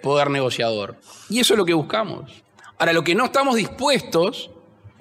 poder 0.02 0.30
negociador. 0.30 0.96
Y 1.30 1.40
eso 1.40 1.54
es 1.54 1.58
lo 1.58 1.66
que 1.66 1.74
buscamos. 1.74 2.32
Ahora, 2.78 2.94
lo 2.94 3.04
que 3.04 3.16
no 3.16 3.25
estamos 3.25 3.56
dispuestos 3.56 4.52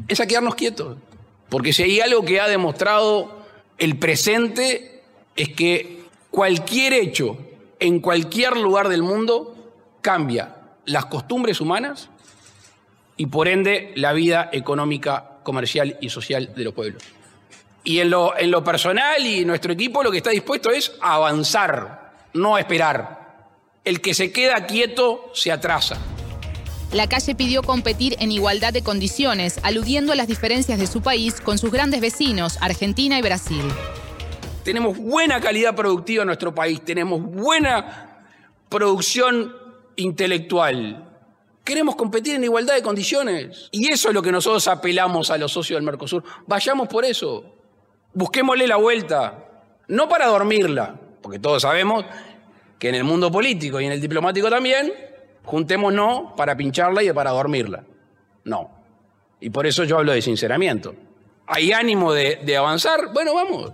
es 0.08 0.18
a 0.20 0.26
quedarnos 0.26 0.54
quietos. 0.54 0.96
Porque 1.48 1.72
si 1.72 1.82
hay 1.82 2.00
algo 2.00 2.24
que 2.24 2.40
ha 2.40 2.48
demostrado 2.48 3.44
el 3.78 3.98
presente 3.98 5.02
es 5.36 5.50
que 5.50 6.03
cualquier 6.34 6.94
hecho 6.94 7.38
en 7.78 8.00
cualquier 8.00 8.56
lugar 8.56 8.88
del 8.88 9.04
mundo 9.04 9.54
cambia 10.00 10.56
las 10.84 11.06
costumbres 11.06 11.60
humanas 11.60 12.08
y 13.16 13.26
por 13.26 13.46
ende 13.46 13.92
la 13.94 14.12
vida 14.12 14.50
económica, 14.52 15.38
comercial 15.44 15.96
y 16.00 16.08
social 16.08 16.52
de 16.56 16.64
los 16.64 16.74
pueblos. 16.74 17.04
Y 17.84 18.00
en 18.00 18.10
lo, 18.10 18.64
personal 18.64 19.24
y 19.24 19.44
nuestro 19.44 19.74
equipo 19.74 20.02
lo 20.02 20.10
que 20.10 20.16
está 20.16 20.30
dispuesto 20.30 20.72
es 20.72 20.96
avanzar, 21.00 22.12
no 22.32 22.58
esperar. 22.58 23.46
El 23.84 24.00
que 24.00 24.12
se 24.12 24.32
queda 24.32 24.66
quieto 24.66 25.30
se 25.34 25.52
atrasa. 25.52 25.98
La 26.92 27.08
calle 27.08 27.36
pidió 27.36 27.62
competir 27.62 28.16
en 28.18 28.32
igualdad 28.32 28.72
de 28.72 28.82
condiciones, 28.82 29.60
aludiendo 29.62 30.12
a 30.12 30.16
las 30.16 30.26
diferencias 30.26 30.80
de 30.80 30.88
su 30.88 31.00
país 31.00 31.40
con 31.40 31.58
sus 31.58 31.70
grandes 31.70 32.00
vecinos, 32.00 32.58
Argentina 32.60 33.20
y 33.20 33.22
Brasil. 33.22 33.62
Tenemos 34.64 34.96
buena 34.96 35.40
calidad 35.40 35.76
productiva 35.76 36.22
en 36.22 36.28
nuestro 36.28 36.54
país, 36.54 36.80
tenemos 36.82 37.22
buena 37.22 38.26
producción 38.70 39.54
intelectual. 39.96 41.04
Queremos 41.62 41.96
competir 41.96 42.36
en 42.36 42.44
igualdad 42.44 42.74
de 42.74 42.82
condiciones. 42.82 43.68
Y 43.72 43.88
eso 43.88 44.08
es 44.08 44.14
lo 44.14 44.22
que 44.22 44.32
nosotros 44.32 44.66
apelamos 44.68 45.30
a 45.30 45.36
los 45.36 45.52
socios 45.52 45.76
del 45.76 45.84
Mercosur. 45.84 46.24
Vayamos 46.46 46.88
por 46.88 47.04
eso. 47.04 47.44
Busquémosle 48.14 48.66
la 48.66 48.76
vuelta. 48.76 49.44
No 49.88 50.08
para 50.08 50.26
dormirla, 50.26 50.98
porque 51.20 51.38
todos 51.38 51.60
sabemos 51.60 52.06
que 52.78 52.88
en 52.88 52.94
el 52.94 53.04
mundo 53.04 53.30
político 53.30 53.80
y 53.80 53.84
en 53.84 53.92
el 53.92 54.00
diplomático 54.00 54.48
también, 54.48 54.92
juntémonos 55.44 56.32
para 56.36 56.56
pincharla 56.56 57.02
y 57.02 57.12
para 57.12 57.30
dormirla. 57.30 57.84
No. 58.44 58.70
Y 59.40 59.50
por 59.50 59.66
eso 59.66 59.84
yo 59.84 59.98
hablo 59.98 60.12
de 60.12 60.22
sinceramiento. 60.22 60.94
¿Hay 61.46 61.72
ánimo 61.72 62.14
de, 62.14 62.36
de 62.36 62.56
avanzar? 62.56 63.12
Bueno, 63.12 63.34
vamos. 63.34 63.72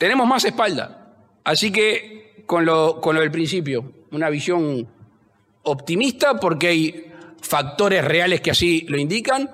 Tenemos 0.00 0.26
más 0.26 0.46
espalda. 0.46 1.12
Así 1.44 1.70
que 1.70 2.42
con 2.46 2.64
lo, 2.64 3.02
con 3.02 3.14
lo 3.14 3.20
del 3.20 3.30
principio, 3.30 3.92
una 4.12 4.30
visión 4.30 4.88
optimista 5.62 6.40
porque 6.40 6.68
hay 6.68 7.12
factores 7.42 8.02
reales 8.02 8.40
que 8.40 8.50
así 8.50 8.86
lo 8.88 8.96
indican, 8.96 9.50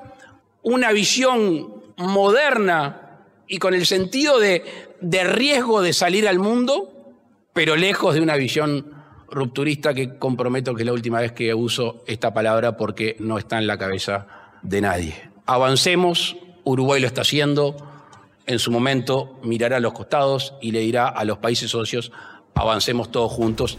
una 0.63 0.93
visión 0.93 1.83
moderna 1.97 3.25
y 3.49 3.59
con 3.59 3.75
el 3.75 3.87
sentido 3.87 4.39
de, 4.39 4.63
de 5.01 5.25
riesgo 5.25 5.83
de 5.83 5.93
salir 5.93 6.29
al 6.29 6.39
mundo, 6.39 7.13
pero 7.53 7.75
lejos 7.75 8.15
de 8.15 8.21
una 8.21 8.37
visión 8.37 8.95
rupturista 9.29 9.95
que 9.95 10.17
comprometo 10.17 10.77
que 10.77 10.83
es 10.83 10.87
la 10.87 10.93
última 10.93 11.21
vez 11.21 11.33
que 11.33 11.53
uso 11.55 12.05
esta 12.07 12.33
palabra 12.33 12.77
porque 12.77 13.17
no 13.19 13.39
está 13.39 13.59
en 13.59 13.67
la 13.67 13.79
cabeza 13.79 14.29
de 14.63 14.81
nadie. 14.81 15.29
Avancemos, 15.45 16.37
Uruguay 16.63 17.01
lo 17.01 17.09
está 17.09 17.23
haciendo, 17.23 17.96
en 18.47 18.59
su 18.59 18.71
momento 18.71 19.39
mirará 19.43 19.77
a 19.77 19.81
los 19.81 19.93
costados 19.93 20.55
y 20.61 20.73
le 20.73 20.81
dirá 20.81 21.09
a 21.09 21.25
los 21.25 21.39
países 21.39 21.71
socios, 21.71 22.13
avancemos 22.55 23.11
todos 23.11 23.33
juntos 23.33 23.79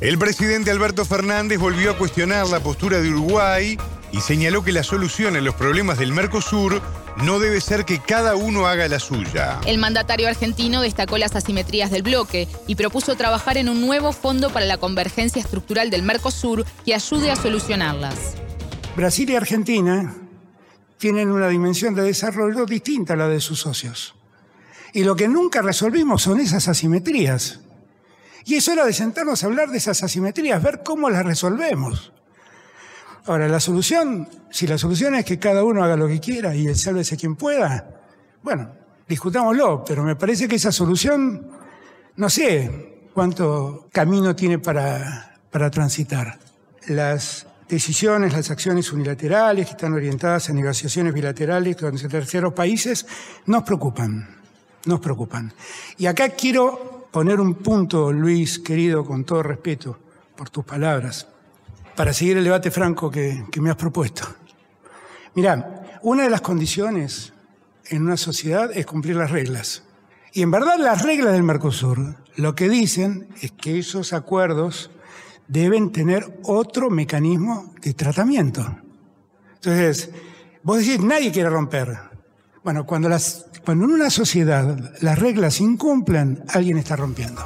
el 0.00 0.16
presidente 0.16 0.70
Alberto 0.70 1.04
Fernández 1.04 1.58
volvió 1.58 1.90
a 1.90 1.98
cuestionar 1.98 2.46
la 2.46 2.60
postura 2.60 3.00
de 3.00 3.08
Uruguay 3.08 3.76
y 4.12 4.20
señaló 4.20 4.62
que 4.62 4.70
la 4.70 4.84
solución 4.84 5.34
a 5.34 5.40
los 5.40 5.56
problemas 5.56 5.98
del 5.98 6.12
Mercosur 6.12 6.80
no 7.16 7.40
debe 7.40 7.60
ser 7.60 7.84
que 7.84 7.98
cada 7.98 8.36
uno 8.36 8.68
haga 8.68 8.86
la 8.86 9.00
suya. 9.00 9.58
El 9.66 9.78
mandatario 9.78 10.28
argentino 10.28 10.82
destacó 10.82 11.18
las 11.18 11.34
asimetrías 11.34 11.90
del 11.90 12.04
bloque 12.04 12.46
y 12.68 12.76
propuso 12.76 13.16
trabajar 13.16 13.58
en 13.58 13.68
un 13.68 13.80
nuevo 13.80 14.12
fondo 14.12 14.50
para 14.50 14.66
la 14.66 14.78
convergencia 14.78 15.42
estructural 15.42 15.90
del 15.90 16.04
Mercosur 16.04 16.64
que 16.84 16.94
ayude 16.94 17.32
a 17.32 17.36
solucionarlas. 17.36 18.36
Brasil 18.94 19.28
y 19.30 19.34
Argentina 19.34 20.14
tienen 20.98 21.30
una 21.30 21.48
dimensión 21.48 21.94
de 21.94 22.02
desarrollo 22.02 22.66
distinta 22.66 23.14
a 23.14 23.16
la 23.16 23.28
de 23.28 23.40
sus 23.40 23.60
socios. 23.60 24.14
Y 24.92 25.04
lo 25.04 25.14
que 25.16 25.28
nunca 25.28 25.62
resolvimos 25.62 26.22
son 26.22 26.40
esas 26.40 26.68
asimetrías. 26.68 27.60
Y 28.44 28.56
es 28.56 28.68
hora 28.68 28.84
de 28.84 28.92
sentarnos 28.92 29.42
a 29.42 29.46
hablar 29.46 29.70
de 29.70 29.78
esas 29.78 30.02
asimetrías, 30.02 30.62
ver 30.62 30.82
cómo 30.82 31.08
las 31.10 31.24
resolvemos. 31.24 32.12
Ahora, 33.26 33.46
la 33.46 33.60
solución, 33.60 34.28
si 34.50 34.66
la 34.66 34.78
solución 34.78 35.14
es 35.14 35.24
que 35.24 35.38
cada 35.38 35.62
uno 35.62 35.84
haga 35.84 35.96
lo 35.96 36.08
que 36.08 36.18
quiera 36.18 36.54
y 36.54 36.66
el 36.66 36.76
sálvese 36.76 37.16
quien 37.16 37.36
pueda, 37.36 38.00
bueno, 38.42 38.72
discutámoslo, 39.06 39.84
pero 39.84 40.02
me 40.02 40.16
parece 40.16 40.48
que 40.48 40.56
esa 40.56 40.72
solución, 40.72 41.46
no 42.16 42.30
sé 42.30 43.10
cuánto 43.12 43.88
camino 43.92 44.34
tiene 44.34 44.58
para, 44.58 45.38
para 45.50 45.70
transitar. 45.70 46.38
Las 46.86 47.46
decisiones, 47.68 48.32
las 48.32 48.50
acciones 48.50 48.92
unilaterales 48.92 49.66
que 49.66 49.72
están 49.72 49.92
orientadas 49.92 50.48
a 50.48 50.52
negociaciones 50.52 51.12
bilaterales 51.12 51.76
con 51.76 51.96
terceros 51.96 52.52
países 52.54 53.06
nos 53.46 53.62
preocupan, 53.62 54.28
nos 54.86 55.00
preocupan. 55.00 55.52
Y 55.98 56.06
acá 56.06 56.30
quiero 56.30 57.08
poner 57.10 57.40
un 57.40 57.54
punto, 57.54 58.12
Luis, 58.12 58.58
querido, 58.58 59.04
con 59.04 59.24
todo 59.24 59.42
respeto 59.42 59.98
por 60.36 60.50
tus 60.50 60.64
palabras, 60.64 61.26
para 61.96 62.12
seguir 62.12 62.36
el 62.38 62.44
debate 62.44 62.70
franco 62.70 63.10
que, 63.10 63.44
me 63.60 63.70
has 63.70 63.76
propuesto. 63.76 64.22
Mira, 65.34 66.00
una 66.02 66.24
de 66.24 66.30
las 66.30 66.40
condiciones 66.40 67.32
en 67.86 68.02
una 68.02 68.16
sociedad 68.16 68.70
es 68.72 68.86
cumplir 68.86 69.16
las 69.16 69.30
reglas. 69.30 69.82
Y 70.32 70.42
en 70.42 70.50
verdad 70.50 70.78
las 70.78 71.02
reglas 71.02 71.32
del 71.32 71.42
Mercosur 71.42 72.16
lo 72.36 72.54
que 72.54 72.68
dicen 72.68 73.28
es 73.40 73.50
que 73.50 73.78
esos 73.78 74.12
acuerdos 74.12 74.90
deben 75.48 75.90
tener 75.90 76.38
otro 76.44 76.90
mecanismo 76.90 77.74
de 77.82 77.94
tratamiento. 77.94 78.64
Entonces, 79.54 80.10
vos 80.62 80.78
decís, 80.78 81.00
nadie 81.00 81.32
quiere 81.32 81.50
romper. 81.50 81.98
Bueno, 82.62 82.84
cuando, 82.84 83.08
en 83.08 83.82
una 83.82 84.10
sociedad 84.10 84.94
las 85.00 85.18
reglas 85.18 85.54
se 85.54 85.64
incumplen, 85.64 86.44
alguien 86.48 86.78
está 86.78 86.96
rompiendo. 86.96 87.44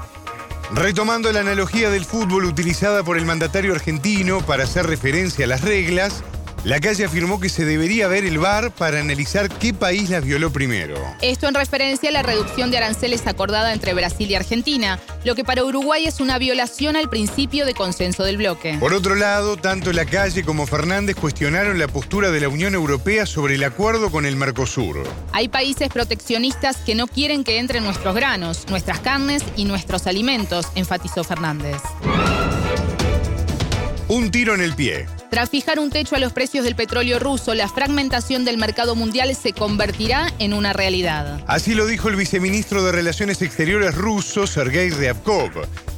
Retomando 0.74 1.30
la 1.32 1.40
analogía 1.40 1.90
del 1.90 2.04
fútbol 2.04 2.44
utilizada 2.44 3.02
por 3.02 3.18
el 3.18 3.26
mandatario 3.26 3.72
argentino 3.72 4.40
para 4.40 4.64
hacer 4.64 4.86
referencia 4.86 5.44
a 5.44 5.48
las 5.48 5.62
reglas, 5.62 6.24
la 6.64 6.78
calle 6.78 7.04
afirmó 7.04 7.40
que 7.40 7.48
se 7.48 7.64
debería 7.64 8.06
ver 8.06 8.24
el 8.24 8.38
VAR 8.38 8.70
para 8.70 9.00
analizar 9.00 9.48
qué 9.48 9.74
país 9.74 10.10
las 10.10 10.24
violó 10.24 10.52
primero. 10.52 10.94
Esto 11.20 11.48
en 11.48 11.54
referencia 11.54 12.08
a 12.08 12.12
la 12.12 12.22
reducción 12.22 12.70
de 12.70 12.76
aranceles 12.76 13.26
acordada 13.26 13.72
entre 13.72 13.94
Brasil 13.94 14.30
y 14.30 14.36
Argentina, 14.36 15.00
lo 15.24 15.34
que 15.34 15.42
para 15.42 15.64
Uruguay 15.64 16.06
es 16.06 16.20
una 16.20 16.38
violación 16.38 16.94
al 16.94 17.08
principio 17.08 17.66
de 17.66 17.74
consenso 17.74 18.22
del 18.22 18.36
bloque. 18.36 18.76
Por 18.78 18.94
otro 18.94 19.16
lado, 19.16 19.56
tanto 19.56 19.92
la 19.92 20.04
calle 20.04 20.44
como 20.44 20.66
Fernández 20.66 21.16
cuestionaron 21.16 21.80
la 21.80 21.88
postura 21.88 22.30
de 22.30 22.40
la 22.40 22.48
Unión 22.48 22.74
Europea 22.74 23.26
sobre 23.26 23.56
el 23.56 23.64
acuerdo 23.64 24.10
con 24.12 24.24
el 24.24 24.36
Mercosur. 24.36 25.02
Hay 25.32 25.48
países 25.48 25.88
proteccionistas 25.88 26.76
que 26.76 26.94
no 26.94 27.08
quieren 27.08 27.42
que 27.42 27.58
entren 27.58 27.82
nuestros 27.82 28.14
granos, 28.14 28.66
nuestras 28.68 29.00
carnes 29.00 29.42
y 29.56 29.64
nuestros 29.64 30.06
alimentos, 30.06 30.68
enfatizó 30.76 31.24
Fernández. 31.24 31.82
Un 34.06 34.30
tiro 34.30 34.54
en 34.54 34.60
el 34.60 34.74
pie. 34.74 35.06
Tras 35.32 35.48
fijar 35.48 35.78
un 35.78 35.88
techo 35.88 36.14
a 36.14 36.18
los 36.18 36.34
precios 36.34 36.62
del 36.62 36.76
petróleo 36.76 37.18
ruso, 37.18 37.54
la 37.54 37.66
fragmentación 37.66 38.44
del 38.44 38.58
mercado 38.58 38.94
mundial 38.94 39.34
se 39.34 39.54
convertirá 39.54 40.30
en 40.38 40.52
una 40.52 40.74
realidad. 40.74 41.42
Así 41.46 41.74
lo 41.74 41.86
dijo 41.86 42.10
el 42.10 42.16
viceministro 42.16 42.84
de 42.84 42.92
Relaciones 42.92 43.40
Exteriores 43.40 43.94
ruso, 43.94 44.46
Sergei 44.46 44.90
Ryabkov. 44.90 45.52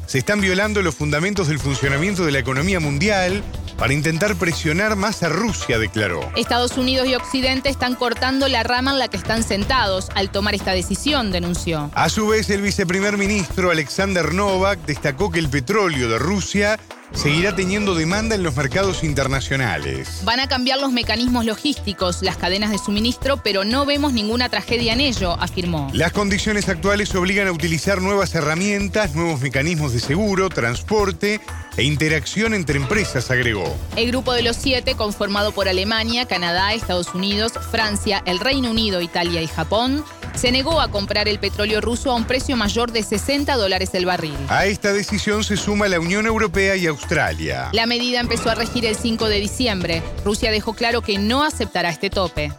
Se 0.07 0.19
están 0.19 0.41
violando 0.41 0.83
los 0.83 0.95
fundamentos 0.95 1.49
del 1.49 1.59
funcionamiento 1.59 2.25
de 2.25 2.31
la 2.31 2.39
economía 2.39 2.79
mundial 2.79 3.43
para 3.77 3.93
intentar 3.93 4.37
presionar 4.37 4.95
más 4.95 5.25
a 5.25 5.31
Rusia, 5.31 5.81
declaró. 5.81 6.31
Estados 6.37 6.79
Unidos 6.79 7.09
y 7.09 7.17
Occidente 7.17 7.71
están 7.71 7.97
cortando 7.97 8.47
la 8.47 8.63
rama 8.63 8.93
en 8.93 9.01
la 9.01 9.09
que 9.09 9.17
están 9.17 9.43
sentados 9.43 10.11
al 10.15 10.31
tomar 10.31 10.55
esta 10.55 10.75
decisión, 10.75 11.33
denunció. 11.33 11.91
A 11.95 12.09
su 12.09 12.29
vez, 12.29 12.51
el 12.51 12.63
viceprimer 12.63 13.19
ministro 13.19 13.73
Alexander 13.73 14.33
Novak 14.33 14.79
destacó 14.87 15.33
que 15.33 15.41
el 15.41 15.49
petróleo 15.49 16.09
de 16.09 16.21
Rusia 16.21 16.79
seguirá 17.13 17.55
teniendo 17.55 17.95
demanda 17.95 18.35
en 18.35 18.43
los 18.43 18.57
mercados 18.57 19.05
internacionales. 19.05 20.21
Van 20.25 20.41
a 20.41 20.49
cambiar 20.49 20.81
los 20.81 20.93
mecanismos 20.93 21.45
logísticos, 21.45 22.23
las 22.23 22.37
cadenas 22.37 22.71
de 22.71 22.79
suministro, 22.79 23.39
pero 23.43 23.65
no 23.65 23.87
vemos 23.87 24.13
ninguna 24.13 24.49
tragedia 24.49 24.93
en 24.93 25.01
ello, 25.01 25.33
afirmó. 25.41 25.91
Las 25.93 26.13
condiciones 26.13 26.69
actuales 26.69 27.15
obligan 27.15 27.49
a 27.49 27.53
utilizar 27.53 28.01
nuevas 28.01 28.35
herramientas, 28.35 29.15
nuevos 29.15 29.41
mecanismos 29.41 29.93
de 29.93 30.01
seguro, 30.01 30.49
transporte 30.49 31.41
e 31.77 31.83
interacción 31.83 32.55
entre 32.55 32.79
empresas, 32.79 33.31
agregó. 33.31 33.77
El 33.97 34.09
grupo 34.09 34.33
de 34.33 34.43
los 34.43 34.57
siete, 34.57 34.95
conformado 34.95 35.53
por 35.53 35.69
Alemania, 35.69 36.27
Canadá, 36.27 36.75
Estados 36.75 37.15
Unidos, 37.15 37.53
Francia, 37.71 38.23
el 38.27 38.39
Reino 38.39 38.71
Unido, 38.71 39.01
Italia 39.01 39.43
y 39.43 39.47
Japón, 39.47 40.05
se 40.35 40.53
negó 40.53 40.81
a 40.81 40.89
comprar 40.89 41.29
el 41.29 41.39
petróleo 41.39 41.81
ruso 41.81 42.11
a 42.11 42.15
un 42.15 42.25
precio 42.25 42.57
mayor 42.57 42.93
de 42.93 43.03
60 43.03 43.57
dólares 43.57 43.91
el 43.95 44.07
barril. 44.07 44.37
A 44.49 44.67
esta 44.67 44.93
decisión 44.93 45.45
se 45.45 45.57
suma 45.57 45.89
la 45.89 46.01
Unión 46.01 46.27
Europea 46.27 46.77
y 46.77 46.87
Australia. 46.87 47.71
La 47.73 47.87
medida 47.87 48.21
empezó 48.21 48.51
a 48.51 48.55
regir 48.55 48.85
el 48.87 48.97
5 48.97 49.29
de 49.29 49.41
diciembre. 49.41 50.03
Rusia 50.25 50.51
dejó 50.51 50.75
claro 50.75 51.03
que 51.03 51.19
no 51.19 51.45
aceptará 51.45 51.91
este 51.91 52.11
tope. 52.11 52.53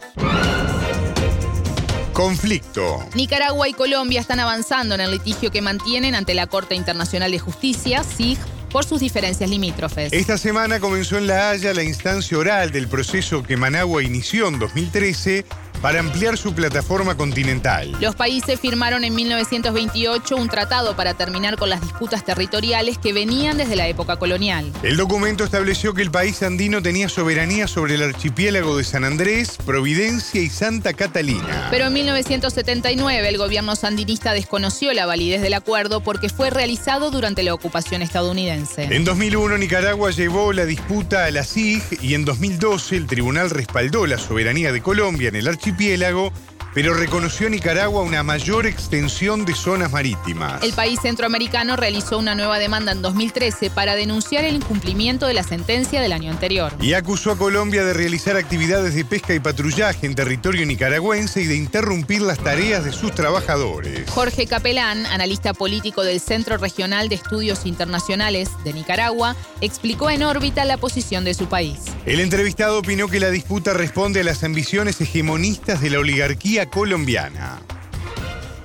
Conflicto. 2.14 3.06
Nicaragua 3.14 3.68
y 3.68 3.74
Colombia 3.74 4.22
están 4.22 4.40
avanzando 4.40 4.96
en 4.96 5.02
el 5.02 5.12
litigio 5.12 5.52
que 5.52 5.62
mantienen 5.62 6.16
ante 6.16 6.34
la 6.34 6.48
Corte 6.48 6.74
Internacional 6.74 7.30
de 7.30 7.40
Justicia, 7.40 8.04
SIG, 8.06 8.38
por 8.72 8.86
sus 8.86 9.02
diferencias 9.02 9.50
limítrofes. 9.50 10.12
Esta 10.14 10.38
semana 10.38 10.80
comenzó 10.80 11.18
en 11.18 11.28
La 11.28 11.50
Haya 11.50 11.74
la 11.74 11.84
instancia 11.84 12.38
oral 12.38 12.72
del 12.72 12.88
proceso 12.88 13.44
que 13.44 13.58
Managua 13.58 14.04
inició 14.04 14.48
en 14.48 14.60
2013 14.60 15.46
para 15.82 16.00
ampliar 16.00 16.38
su 16.38 16.54
plataforma 16.54 17.16
continental. 17.16 17.92
Los 18.00 18.16
países 18.16 18.60
firmaron 18.60 19.04
en 19.04 19.14
1928 19.16 20.36
un 20.36 20.50
tratado 20.50 20.96
para 20.96 21.14
terminar 21.14 21.58
con 21.58 21.70
las 21.70 21.82
disputas 21.82 22.24
territoriales 22.24 22.98
que 22.98 23.14
venían 23.14 23.58
desde 23.58 23.76
la 23.76 23.88
época 23.88 24.18
colonial. 24.18 24.72
El 24.84 24.98
documento 24.98 25.44
estableció 25.44 25.94
que 25.94 26.02
el 26.02 26.12
país 26.12 26.42
andino 26.44 26.82
tenía 26.82 27.10
soberanía 27.10 27.68
sobre 27.68 27.96
el 27.96 28.04
archipiélago 28.04 28.78
de 28.78 28.84
San 28.84 29.04
Andrés, 29.04 29.58
Providencia 29.66 30.42
y 30.42 30.50
Santa 30.50 30.94
Catalina. 30.94 31.68
Pero 31.70 31.88
en 31.88 31.94
1979 31.94 33.28
el 33.28 33.38
gobierno 33.38 33.76
sandinista 33.76 34.34
desconoció 34.34 34.94
la 34.94 35.06
validez 35.06 35.42
del 35.42 35.54
acuerdo 35.54 36.02
porque 36.02 36.30
fue 36.30 36.50
realizado 36.50 37.12
durante 37.12 37.44
la 37.44 37.54
ocupación 37.54 38.02
estadounidense. 38.02 38.84
En 38.84 39.06
2001 39.06 39.58
Nicaragua 39.58 40.12
llevó 40.12 40.54
la 40.54 40.66
disputa 40.66 41.26
a 41.26 41.32
la 41.32 41.44
SIG 41.44 41.84
y 42.02 42.14
en 42.14 42.26
2012 42.26 42.96
el 42.96 43.08
tribunal 43.08 43.50
respaldó 43.50 44.06
la 44.06 44.18
soberanía 44.18 44.72
de 44.72 44.82
Colombia 44.82 45.30
en 45.30 45.36
el 45.36 45.48
archipiélago 45.48 45.65
archipiélago, 45.66 46.32
pero 46.76 46.94
reconoció 46.94 47.50
Nicaragua 47.50 48.04
una 48.04 48.22
mayor 48.22 48.66
extensión 48.66 49.46
de 49.46 49.56
zonas 49.56 49.94
marítimas. 49.94 50.62
El 50.62 50.74
país 50.74 51.00
centroamericano 51.02 51.78
realizó 51.78 52.18
una 52.18 52.36
nueva 52.36 52.60
demanda 52.60 52.92
en 52.92 53.02
2013 53.02 53.70
para 53.70 53.96
denunciar 53.96 54.44
el 54.44 54.58
incumplimiento 54.58 55.26
de 55.26 55.34
la 55.34 55.44
sentencia 55.44 56.02
del 56.02 56.12
año 56.12 56.30
anterior. 56.30 56.74
Y 56.82 56.92
acusó 56.92 57.32
a 57.32 57.38
Colombia 57.38 57.86
de 57.86 57.94
realizar 57.94 58.36
actividades 58.36 58.94
de 58.94 59.06
pesca 59.06 59.34
y 59.34 59.40
patrullaje 59.40 60.06
en 60.06 60.16
territorio 60.16 60.66
nicaragüense 60.66 61.42
y 61.42 61.46
de 61.46 61.56
interrumpir 61.56 62.22
las 62.22 62.40
tareas 62.40 62.84
de 62.84 62.92
sus 62.92 63.16
trabajadores. 63.16 64.10
Jorge 64.10 64.46
Capelán, 64.46 65.06
analista 65.06 65.54
político 65.54 66.04
del 66.04 66.20
Centro 66.20 66.58
Regional 66.58 67.08
de 67.08 67.16
Estudios 67.16 67.66
Internacionales 67.66 68.50
de 68.66 68.74
Nicaragua, 68.74 69.38
explicó 69.62 70.10
en 70.10 70.24
órbita 70.24 70.66
la 70.66 70.76
posición 70.76 71.24
de 71.24 71.36
su 71.36 71.46
país. 71.46 71.78
El 72.06 72.20
entrevistado 72.20 72.80
opinó 72.80 73.08
que 73.08 73.22
la 73.22 73.30
disputa 73.30 73.74
responde 73.74 74.20
a 74.20 74.24
las 74.26 74.44
ambiciones 74.44 75.00
hegemonistas 75.00 75.80
de 75.80 75.90
la 75.90 76.00
oligarquía 76.00 76.65
colombiana. 76.70 77.60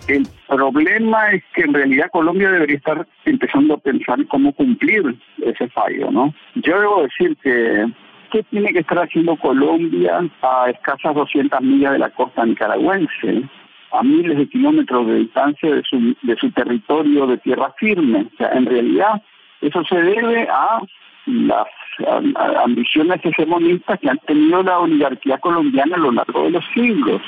El 0.09 0.26
problema 0.49 1.30
es 1.30 1.42
que 1.54 1.62
en 1.62 1.75
realidad 1.75 2.11
Colombia 2.12 2.50
debería 2.50 2.76
estar 2.76 3.07
empezando 3.25 3.75
a 3.75 3.78
pensar 3.78 4.26
cómo 4.26 4.52
cumplir 4.52 5.16
ese 5.45 5.69
fallo, 5.69 6.11
¿no? 6.11 6.35
Yo 6.57 6.80
debo 6.80 7.02
decir 7.02 7.37
que 7.42 7.87
¿qué 8.33 8.42
tiene 8.45 8.73
que 8.73 8.80
estar 8.80 8.99
haciendo 8.99 9.37
Colombia 9.37 10.21
a 10.42 10.71
escasas 10.71 11.14
200 11.14 11.61
millas 11.61 11.92
de 11.92 11.99
la 11.99 12.11
costa 12.11 12.45
nicaragüense? 12.45 13.45
a 13.92 14.02
miles 14.02 14.38
de 14.38 14.49
kilómetros 14.49 15.07
de 15.07 15.14
distancia 15.16 15.75
de 15.75 15.83
su, 15.83 16.16
de 16.23 16.37
su 16.37 16.50
territorio 16.52 17.26
de 17.26 17.38
tierra 17.38 17.75
firme. 17.78 18.28
O 18.33 18.37
sea, 18.37 18.52
en 18.52 18.66
realidad 18.66 19.23
eso 19.61 19.83
se 19.85 19.97
debe 19.97 20.49
a 20.49 20.80
las 21.26 21.66
ambiciones 22.64 23.20
hegemonistas 23.22 23.98
que 24.00 24.08
han 24.08 24.18
tenido 24.18 24.62
la 24.62 24.78
oligarquía 24.78 25.38
colombiana 25.38 25.96
a 25.96 25.98
lo 26.00 26.12
largo 26.12 26.44
de 26.44 26.50
los 26.50 26.64
siglos. 26.72 27.20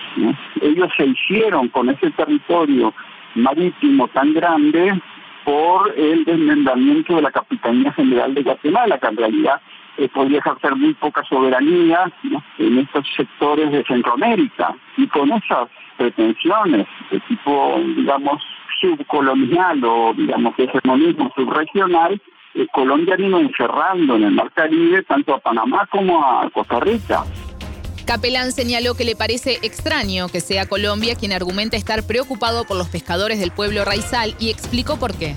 Ellos 0.61 0.89
se 0.97 1.07
hicieron 1.07 1.69
con 1.69 1.91
ese 1.91 2.11
territorio 2.13 2.95
marítimo 3.35 4.09
tan 4.09 4.33
grande 4.33 5.01
por 5.45 5.93
el 5.99 6.25
desmembramiento 6.25 7.17
de 7.17 7.23
la 7.23 7.31
Capitanía 7.31 7.93
General 7.93 8.33
de 8.35 8.43
Guatemala, 8.43 8.99
que 8.99 9.07
en 9.09 9.17
realidad 9.17 9.61
eh, 9.99 10.09
podría 10.09 10.39
ejercer 10.39 10.75
muy 10.77 10.95
poca 10.95 11.23
soberanía 11.25 12.11
en 12.59 12.79
estos 12.79 13.07
sectores 13.17 13.71
de 13.73 13.85
Centroamérica. 13.85 14.75
Y 14.97 15.07
con 15.09 15.33
esas 15.33 15.69
pretensiones 15.97 16.87
de 17.11 17.21
tipo, 17.21 17.81
digamos, 17.97 18.43
subcolonial 18.81 19.85
o, 19.85 20.15
digamos, 20.15 20.55
hegemonismo 20.59 21.33
subregional, 21.37 22.21
eh, 22.55 22.67
Colombia 22.73 23.17
vino 23.17 23.39
encerrando 23.39 24.17
en 24.17 24.25
el 24.25 24.31
Mar 24.33 24.51
Caribe 24.53 25.03
tanto 25.05 25.35
a 25.35 25.39
Panamá 25.39 25.87
como 25.91 26.23
a 26.25 26.49
Costa 26.51 26.81
Rica. 26.81 27.25
Capelán 28.07 28.53
señaló 28.53 28.95
que 28.95 29.05
le 29.05 29.17
parece 29.17 29.59
extraño 29.63 30.29
que 30.29 30.41
sea 30.41 30.67
Colombia 30.67 31.15
quien 31.15 31.33
argumenta 31.33 31.77
estar 31.77 32.07
preocupado 32.07 32.65
por 32.65 32.77
los 32.77 32.89
pescadores 32.89 33.39
del 33.39 33.53
pueblo 33.53 33.85
raizal 33.85 34.35
y 34.39 34.51
explicó 34.51 34.99
por 34.99 35.17
qué. 35.17 35.35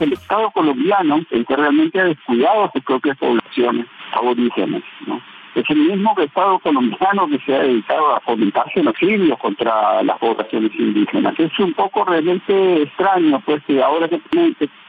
El 0.00 0.12
Estado 0.12 0.50
colombiano, 0.52 1.20
el 1.30 1.44
que 1.44 1.56
realmente 1.56 2.00
ha 2.00 2.04
descuidado 2.04 2.64
a 2.64 2.72
sus 2.72 2.82
propias 2.84 3.18
poblaciones 3.18 3.86
aborígenes, 4.14 4.82
¿no? 5.06 5.20
Es 5.54 5.68
el 5.68 5.76
mismo 5.76 6.14
Estado 6.18 6.58
colombiano 6.60 7.28
que 7.28 7.38
se 7.40 7.54
ha 7.54 7.60
dedicado 7.60 8.16
a 8.16 8.20
fomentar 8.20 8.68
genocidios 8.70 9.38
contra 9.38 10.02
las 10.02 10.18
poblaciones 10.18 10.72
indígenas. 10.78 11.34
Es 11.38 11.58
un 11.58 11.74
poco 11.74 12.04
realmente 12.04 12.82
extraño, 12.82 13.40
pues 13.44 13.62
que 13.64 13.82
ahora 13.82 14.08
que 14.08 14.20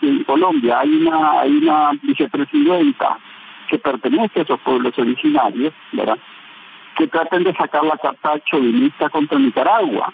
en 0.02 0.24
Colombia 0.24 0.80
hay 0.80 0.90
una, 0.90 1.42
hay 1.42 1.52
una 1.52 1.92
vicepresidenta 2.02 3.18
que 3.68 3.78
pertenece 3.78 4.40
a 4.40 4.44
esos 4.44 4.60
pueblos 4.62 4.98
originarios, 4.98 5.74
¿verdad? 5.92 6.18
que 6.96 7.08
traten 7.08 7.44
de 7.44 7.54
sacar 7.54 7.84
la 7.84 7.98
carta 7.98 8.40
chauvinista 8.46 9.10
contra 9.10 9.40
Nicaragua. 9.40 10.14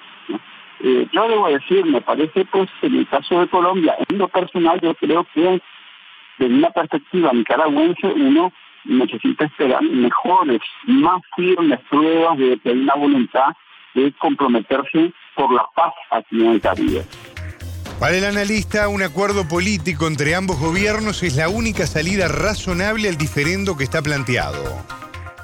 Eh, 0.81 1.07
yo 1.11 1.27
debo 1.27 1.47
decir, 1.49 1.85
me 1.85 2.01
parece 2.01 2.45
pues 2.45 2.69
en 2.81 2.95
el 2.95 3.07
caso 3.07 3.39
de 3.39 3.47
Colombia, 3.47 3.95
en 4.07 4.17
lo 4.17 4.27
personal 4.29 4.79
yo 4.81 4.93
creo 4.95 5.25
que 5.33 5.61
desde 6.37 6.53
una 6.53 6.69
perspectiva 6.69 7.33
nicaragüense 7.33 8.07
uno 8.07 8.53
necesita 8.85 9.45
esperar 9.45 9.81
mejores, 9.83 10.61
más 10.85 11.21
firmes 11.35 11.79
pruebas 11.89 12.37
de 12.37 12.59
que 12.59 12.69
hay 12.69 12.79
una 12.79 12.95
voluntad 12.95 13.55
de 13.93 14.11
comprometerse 14.13 15.11
por 15.35 15.53
la 15.53 15.65
paz 15.75 15.93
aquí 16.11 16.45
en 16.45 16.51
el 16.51 16.61
Caribe. 16.61 17.03
Para 17.99 18.15
el 18.15 18.23
analista, 18.23 18.87
un 18.87 19.03
acuerdo 19.03 19.45
político 19.45 20.07
entre 20.07 20.33
ambos 20.33 20.57
gobiernos 20.57 21.21
es 21.21 21.35
la 21.35 21.49
única 21.49 21.85
salida 21.85 22.29
razonable 22.29 23.09
al 23.09 23.17
diferendo 23.17 23.75
que 23.75 23.83
está 23.83 24.01
planteado. 24.01 24.63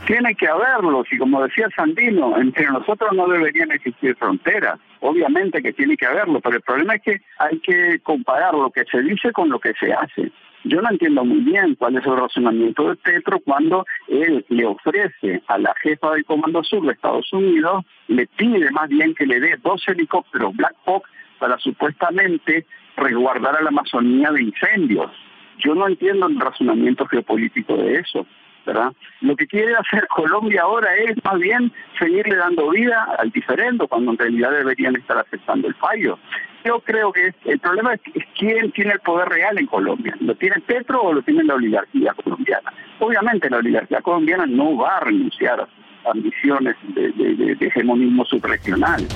Tiene 0.07 0.35
que 0.35 0.47
haberlo, 0.47 1.03
y 1.11 1.17
como 1.17 1.43
decía 1.43 1.67
Sandino, 1.75 2.37
entre 2.37 2.67
nosotros 2.67 3.11
no 3.13 3.27
deberían 3.27 3.71
existir 3.71 4.15
fronteras. 4.15 4.79
Obviamente 5.01 5.61
que 5.61 5.73
tiene 5.73 5.97
que 5.97 6.05
haberlo, 6.05 6.39
pero 6.39 6.55
el 6.55 6.61
problema 6.61 6.95
es 6.95 7.01
que 7.01 7.21
hay 7.39 7.59
que 7.59 7.99
comparar 8.03 8.53
lo 8.53 8.71
que 8.71 8.85
se 8.85 9.01
dice 9.01 9.31
con 9.33 9.49
lo 9.49 9.59
que 9.59 9.73
se 9.79 9.91
hace. 9.91 10.31
Yo 10.67 10.81
no 10.81 10.89
entiendo 10.89 11.23
muy 11.23 11.41
bien 11.41 11.75
cuál 11.75 11.95
es 11.95 12.05
el 12.07 12.17
razonamiento 12.17 12.89
de 12.89 12.95
Petro 12.95 13.39
cuando 13.39 13.85
él 14.07 14.43
le 14.49 14.65
ofrece 14.65 15.43
a 15.45 15.59
la 15.59 15.75
jefa 15.79 16.11
del 16.11 16.25
Comando 16.25 16.63
Sur 16.63 16.87
de 16.87 16.93
Estados 16.93 17.31
Unidos, 17.33 17.85
le 18.07 18.25
pide 18.25 18.71
más 18.71 18.89
bien 18.89 19.13
que 19.13 19.27
le 19.27 19.39
dé 19.39 19.57
dos 19.63 19.87
helicópteros 19.87 20.55
Black 20.55 20.75
Hawk 20.87 21.07
para 21.37 21.59
supuestamente 21.59 22.65
resguardar 22.97 23.55
a 23.57 23.61
la 23.61 23.69
Amazonía 23.69 24.31
de 24.31 24.41
incendios. 24.41 25.11
Yo 25.59 25.75
no 25.75 25.87
entiendo 25.87 26.25
el 26.25 26.39
razonamiento 26.39 27.05
geopolítico 27.05 27.77
de 27.77 27.99
eso. 27.99 28.25
¿verdad? 28.65 28.91
Lo 29.21 29.35
que 29.35 29.45
quiere 29.45 29.75
hacer 29.75 30.07
Colombia 30.15 30.63
ahora 30.63 30.95
es 30.95 31.15
más 31.23 31.37
bien 31.37 31.71
seguirle 31.99 32.37
dando 32.37 32.71
vida 32.71 33.15
al 33.19 33.29
diferendo 33.29 33.87
cuando 33.87 34.13
en 34.13 34.17
realidad 34.17 34.49
deberían 34.49 34.95
estar 34.95 35.19
aceptando 35.19 35.67
el 35.67 35.75
fallo. 35.75 36.17
Yo 36.65 36.79
creo 36.79 37.13
que 37.13 37.31
el 37.45 37.59
problema 37.59 37.93
es, 37.93 38.01
quién 38.37 38.71
tiene 38.71 38.93
el 38.93 38.99
poder 38.99 39.29
real 39.29 39.57
en 39.59 39.67
Colombia. 39.67 40.15
¿Lo 40.19 40.33
tiene 40.35 40.55
Petro 40.61 40.99
o 41.03 41.13
lo 41.13 41.21
tiene 41.21 41.43
la 41.43 41.53
oligarquía 41.53 42.13
colombiana? 42.23 42.73
Obviamente 42.99 43.49
la 43.51 43.57
oligarquía 43.57 44.01
colombiana 44.01 44.47
no 44.47 44.75
va 44.75 44.97
a 44.97 44.99
renunciar 45.01 45.61
a 45.61 45.65
sus 45.65 46.11
ambiciones 46.11 46.75
de, 46.95 47.11
de 47.11 47.67
hegemonismo 47.67 48.25
subregional. 48.25 49.07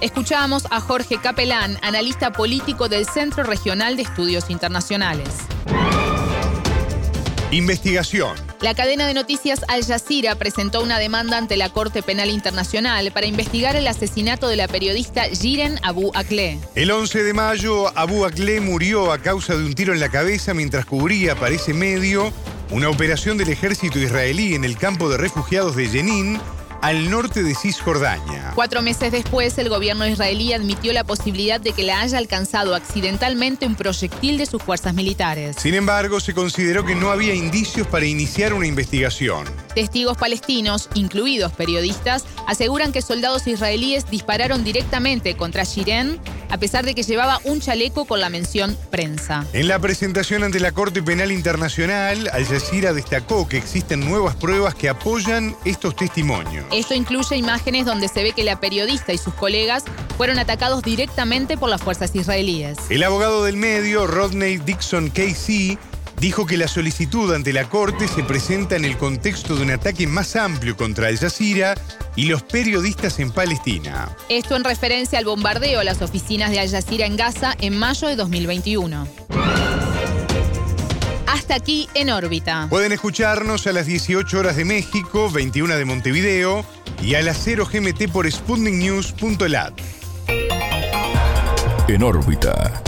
Escuchábamos 0.00 0.66
a 0.72 0.80
Jorge 0.80 1.18
Capelán, 1.22 1.76
analista 1.82 2.32
político 2.32 2.88
del 2.88 3.04
Centro 3.04 3.44
Regional 3.44 3.96
de 3.96 4.02
Estudios 4.02 4.50
Internacionales. 4.50 5.46
Investigación. 7.52 8.34
La 8.62 8.74
cadena 8.74 9.06
de 9.06 9.12
noticias 9.12 9.60
Al 9.68 9.84
Jazeera 9.84 10.36
presentó 10.36 10.82
una 10.82 10.98
demanda 10.98 11.36
ante 11.36 11.58
la 11.58 11.68
Corte 11.68 12.02
Penal 12.02 12.30
Internacional 12.30 13.12
para 13.12 13.26
investigar 13.26 13.76
el 13.76 13.86
asesinato 13.86 14.48
de 14.48 14.56
la 14.56 14.68
periodista 14.68 15.24
Jiren 15.24 15.78
Abu 15.82 16.12
Akleh. 16.14 16.58
El 16.74 16.90
11 16.90 17.22
de 17.22 17.34
mayo, 17.34 17.92
Abu 17.94 18.24
Akleh 18.24 18.62
murió 18.62 19.12
a 19.12 19.18
causa 19.18 19.54
de 19.54 19.66
un 19.66 19.74
tiro 19.74 19.92
en 19.92 20.00
la 20.00 20.08
cabeza 20.08 20.54
mientras 20.54 20.86
cubría 20.86 21.34
para 21.34 21.54
ese 21.54 21.74
medio 21.74 22.32
una 22.70 22.88
operación 22.88 23.36
del 23.36 23.50
ejército 23.50 23.98
israelí 23.98 24.54
en 24.54 24.64
el 24.64 24.78
campo 24.78 25.10
de 25.10 25.18
refugiados 25.18 25.76
de 25.76 25.88
Jenin 25.88 26.40
al 26.82 27.10
norte 27.10 27.42
de 27.42 27.54
Cisjordania. 27.54 28.52
Cuatro 28.54 28.82
meses 28.82 29.12
después, 29.12 29.56
el 29.56 29.68
gobierno 29.68 30.06
israelí 30.06 30.52
admitió 30.52 30.92
la 30.92 31.04
posibilidad 31.04 31.60
de 31.60 31.72
que 31.72 31.84
la 31.84 32.00
haya 32.00 32.18
alcanzado 32.18 32.74
accidentalmente 32.74 33.66
un 33.66 33.76
proyectil 33.76 34.36
de 34.36 34.46
sus 34.46 34.62
fuerzas 34.62 34.92
militares. 34.92 35.56
Sin 35.58 35.74
embargo, 35.74 36.20
se 36.20 36.34
consideró 36.34 36.84
que 36.84 36.96
no 36.96 37.10
había 37.10 37.34
indicios 37.34 37.86
para 37.86 38.04
iniciar 38.04 38.52
una 38.52 38.66
investigación. 38.66 39.46
Testigos 39.74 40.18
palestinos, 40.18 40.88
incluidos 40.94 41.52
periodistas, 41.52 42.24
aseguran 42.46 42.92
que 42.92 43.00
soldados 43.00 43.46
israelíes 43.46 44.10
dispararon 44.10 44.64
directamente 44.64 45.36
contra 45.36 45.62
Shiren 45.62 46.20
a 46.52 46.58
pesar 46.58 46.84
de 46.84 46.94
que 46.94 47.02
llevaba 47.02 47.40
un 47.44 47.60
chaleco 47.60 48.04
con 48.04 48.20
la 48.20 48.28
mención 48.28 48.76
prensa. 48.90 49.46
En 49.54 49.68
la 49.68 49.78
presentación 49.78 50.44
ante 50.44 50.60
la 50.60 50.72
Corte 50.72 51.02
Penal 51.02 51.32
Internacional, 51.32 52.28
Al 52.30 52.44
Jazeera 52.44 52.92
destacó 52.92 53.48
que 53.48 53.56
existen 53.56 54.00
nuevas 54.00 54.36
pruebas 54.36 54.74
que 54.74 54.90
apoyan 54.90 55.56
estos 55.64 55.96
testimonios. 55.96 56.66
Esto 56.70 56.92
incluye 56.92 57.36
imágenes 57.36 57.86
donde 57.86 58.06
se 58.06 58.22
ve 58.22 58.32
que 58.32 58.44
la 58.44 58.60
periodista 58.60 59.14
y 59.14 59.18
sus 59.18 59.32
colegas 59.32 59.84
fueron 60.18 60.38
atacados 60.38 60.82
directamente 60.82 61.56
por 61.56 61.70
las 61.70 61.80
fuerzas 61.80 62.14
israelíes. 62.14 62.76
El 62.90 63.02
abogado 63.02 63.44
del 63.44 63.56
medio, 63.56 64.06
Rodney 64.06 64.58
Dixon 64.58 65.08
KC, 65.08 65.78
dijo 66.22 66.46
que 66.46 66.56
la 66.56 66.68
solicitud 66.68 67.34
ante 67.34 67.52
la 67.52 67.68
Corte 67.68 68.06
se 68.06 68.22
presenta 68.22 68.76
en 68.76 68.84
el 68.84 68.96
contexto 68.96 69.56
de 69.56 69.62
un 69.64 69.72
ataque 69.72 70.06
más 70.06 70.36
amplio 70.36 70.76
contra 70.76 71.08
Al 71.08 71.18
Jazeera 71.18 71.74
y 72.14 72.26
los 72.26 72.44
periodistas 72.44 73.18
en 73.18 73.32
Palestina. 73.32 74.16
Esto 74.28 74.54
en 74.54 74.62
referencia 74.62 75.18
al 75.18 75.24
bombardeo 75.24 75.80
a 75.80 75.84
las 75.84 76.00
oficinas 76.00 76.52
de 76.52 76.60
Al 76.60 76.70
Jazeera 76.70 77.06
en 77.06 77.16
Gaza 77.16 77.56
en 77.60 77.76
mayo 77.76 78.06
de 78.06 78.14
2021. 78.14 79.08
Hasta 81.26 81.56
aquí 81.56 81.88
en 81.94 82.10
órbita. 82.10 82.68
Pueden 82.70 82.92
escucharnos 82.92 83.66
a 83.66 83.72
las 83.72 83.86
18 83.86 84.38
horas 84.38 84.54
de 84.54 84.64
México, 84.64 85.28
21 85.28 85.74
de 85.74 85.84
Montevideo 85.84 86.64
y 87.02 87.16
a 87.16 87.22
las 87.22 87.40
0 87.42 87.66
GMT 87.66 88.12
por 88.12 88.30
sputniknews.lat. 88.30 89.72
En 91.88 92.02
órbita. 92.04 92.80